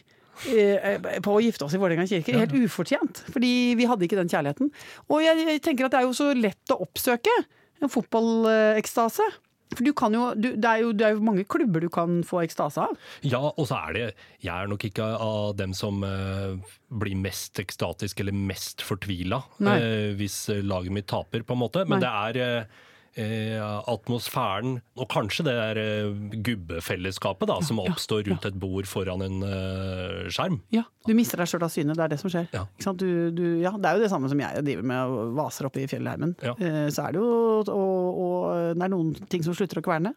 eh, 0.50 0.96
på 1.22 1.36
å 1.36 1.42
gifte 1.44 1.68
oss 1.68 1.76
i 1.76 1.80
Vålerenga 1.82 2.08
kirke. 2.10 2.34
Helt 2.40 2.56
ufortjent, 2.56 3.20
fordi 3.34 3.74
vi 3.78 3.86
hadde 3.90 4.08
ikke 4.08 4.18
den 4.18 4.32
kjærligheten. 4.32 4.72
Og 5.12 5.22
jeg 5.26 5.60
tenker 5.62 5.86
at 5.90 5.94
det 5.94 6.00
er 6.02 6.08
jo 6.08 6.16
så 6.16 6.32
lett 6.34 6.72
å 6.74 6.80
oppsøke 6.86 7.36
en 7.84 7.90
fotballekstase. 7.92 9.26
For 9.74 9.86
du 9.86 9.92
kan 9.96 10.14
jo, 10.16 10.30
du, 10.38 10.52
det, 10.54 10.70
er 10.70 10.84
jo, 10.84 10.92
det 10.96 11.06
er 11.06 11.16
jo 11.16 11.24
mange 11.24 11.44
klubber 11.50 11.84
du 11.84 11.90
kan 11.92 12.22
få 12.26 12.42
ekstase 12.44 12.84
av. 12.86 12.96
Ja, 13.26 13.42
og 13.50 13.68
så 13.68 13.80
er 13.88 13.96
det 13.96 14.06
Jeg 14.44 14.54
er 14.54 14.70
nok 14.70 14.86
ikke 14.86 15.06
av 15.18 15.54
dem 15.58 15.74
som 15.76 16.02
uh, 16.06 16.56
blir 16.94 17.18
mest 17.18 17.58
ekstatisk 17.62 18.22
eller 18.22 18.36
mest 18.36 18.84
fortvila 18.84 19.40
Nei. 19.64 19.76
eh, 19.80 20.10
hvis 20.18 20.36
laget 20.62 20.94
mitt 20.94 21.08
taper, 21.10 21.42
på 21.46 21.56
en 21.56 21.62
måte. 21.64 21.84
Men 21.88 21.98
Nei. 21.98 22.04
det 22.04 22.12
er 22.12 22.42
eh, 22.44 22.82
eh, 23.20 23.60
atmosfæren, 23.90 24.78
og 24.98 25.08
kanskje 25.12 25.44
det 25.46 25.54
der 25.58 25.80
eh, 25.82 26.38
gubbefellesskapet 26.46 27.48
da, 27.50 27.56
som 27.64 27.80
ja, 27.80 27.90
oppstår 27.92 28.24
rundt 28.28 28.46
et 28.48 28.58
bord 28.60 28.88
foran 28.90 29.22
en 29.26 29.42
eh, 29.46 30.28
skjerm. 30.34 30.60
Ja, 30.74 30.84
du 31.06 31.14
mister 31.16 31.40
deg 31.42 31.50
sjøl 31.50 31.66
av 31.66 31.72
syne, 31.74 31.96
det 31.96 32.04
er 32.06 32.12
det 32.14 32.20
som 32.22 32.32
skjer. 32.32 32.48
Ja. 32.54 32.64
Du, 32.94 33.08
du, 33.34 33.44
ja, 33.62 33.74
det 33.76 33.90
er 33.90 33.98
jo 33.98 34.04
det 34.04 34.12
samme 34.12 34.30
som 34.32 34.40
jeg 34.44 34.64
driver 34.66 34.88
med, 34.90 35.14
og 35.14 35.34
vaser 35.38 35.68
oppe 35.70 35.84
i 35.84 35.88
fjellheimen. 35.90 36.36
Ja. 36.44 36.54
Eh, 36.58 36.86
Så 36.94 37.06
er 37.06 37.16
det 37.16 37.22
jo 37.22 37.32
og, 37.64 38.22
og 38.24 38.76
det 38.76 38.84
er 38.86 38.92
noen 38.92 39.12
ting 39.30 39.44
som 39.46 39.54
slutter 39.56 39.80
å 39.80 39.84
kverne, 39.84 40.14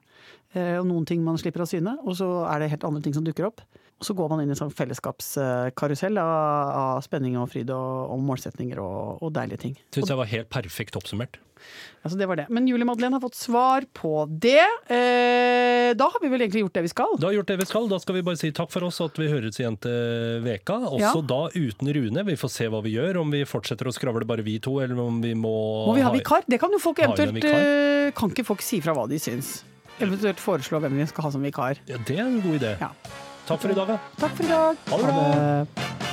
eh, 0.53 0.75
og 0.79 0.87
noen 0.89 1.05
ting 1.07 1.23
man 1.25 1.37
slipper 1.41 1.63
av 1.65 1.69
syne, 1.71 1.97
og 2.03 2.17
så 2.19 2.31
er 2.49 2.63
det 2.63 2.71
helt 2.75 2.87
andre 2.87 3.03
ting 3.05 3.15
som 3.17 3.25
dukker 3.27 3.49
opp. 3.51 3.61
Og 3.97 4.05
så 4.05 4.13
går 4.13 4.29
man 4.29 4.43
inn 4.43 4.51
i 4.51 4.53
en 4.53 4.59
sånn 4.59 4.73
fellesskapskarusell 4.77 6.19
av, 6.21 6.29
av 6.77 7.01
spenning 7.05 7.37
og 7.41 7.49
fryd 7.49 7.71
og, 7.73 8.11
og 8.13 8.21
målsetninger 8.27 8.77
og, 8.83 9.17
og 9.25 9.31
deilige 9.33 9.63
ting. 9.63 9.75
Syns 9.95 10.11
jeg 10.13 10.19
var 10.19 10.29
helt 10.29 10.49
perfekt 10.53 10.99
oppsummert. 10.99 11.39
Altså 12.05 12.17
det 12.19 12.27
var 12.29 12.37
det. 12.37 12.45
Men 12.53 12.67
Julie 12.69 12.85
Madeleine 12.85 13.17
har 13.17 13.23
fått 13.23 13.35
svar 13.35 13.87
på 13.97 14.11
det. 14.29 14.61
Eh, 14.93 15.89
da 15.97 16.07
har 16.13 16.21
vi 16.21 16.29
vel 16.29 16.43
egentlig 16.45 16.61
gjort 16.61 16.77
det 16.77 16.83
vi 16.85 16.91
skal. 16.93 17.15
Da 17.17 17.27
har 17.27 17.33
vi 17.33 17.39
gjort 17.39 17.49
det 17.49 17.57
vi 17.63 17.67
skal. 17.67 17.87
Da 17.89 17.99
skal 18.03 18.17
vi 18.19 18.23
bare 18.29 18.39
si 18.39 18.51
takk 18.55 18.69
for 18.71 18.85
oss 18.87 18.99
at 19.03 19.17
vi 19.19 19.27
høres 19.31 19.57
igjen 19.59 19.79
til 19.81 20.43
veka. 20.45 20.77
Også 20.91 21.01
Ja. 21.01 21.25
da 21.33 21.41
uten 21.57 21.91
Rune. 21.97 22.25
Vi 22.29 22.37
får 22.37 22.53
se 22.53 22.69
hva 22.71 22.83
vi 22.85 22.93
gjør, 22.95 23.21
om 23.23 23.33
vi 23.33 23.41
fortsetter 23.49 23.89
å 23.89 23.95
skravle 23.97 24.27
bare 24.29 24.45
vi 24.45 24.59
to, 24.63 24.77
eller 24.83 25.01
om 25.07 25.17
vi 25.25 25.33
må 25.33 25.55
Må 25.89 25.95
vi 25.97 26.05
ha 26.05 26.13
vikar? 26.13 26.45
Det 26.47 26.59
kan 26.61 26.71
jo 26.71 26.79
folk 26.79 27.01
eventuelt 27.01 27.43
eh, 27.49 28.11
Kan 28.15 28.29
ikke 28.29 28.45
folk 28.45 28.61
si 28.61 28.79
fra 28.85 28.93
hva 28.93 29.07
de 29.09 29.17
syns? 29.19 29.63
Eventuelt 29.97 30.37
foreslå 30.37 30.77
hvem 30.83 30.99
vi 31.01 31.07
skal 31.09 31.25
ha 31.25 31.31
som 31.33 31.41
vikar. 31.41 31.81
Ja, 31.89 31.97
det 32.05 32.19
er 32.19 32.27
en 32.27 32.41
god 32.45 32.59
idé. 32.61 32.75
Ja. 32.79 32.91
Takk 33.47 33.61
for 33.61 33.71
i 33.71 33.75
dag, 33.75 33.87
da. 33.87 33.97
Takk 34.19 34.33
for 34.35 34.43
i 34.43 34.47
dag. 34.47 34.75
Ha 34.91 34.97
det 34.97 35.05
bra. 35.07 36.06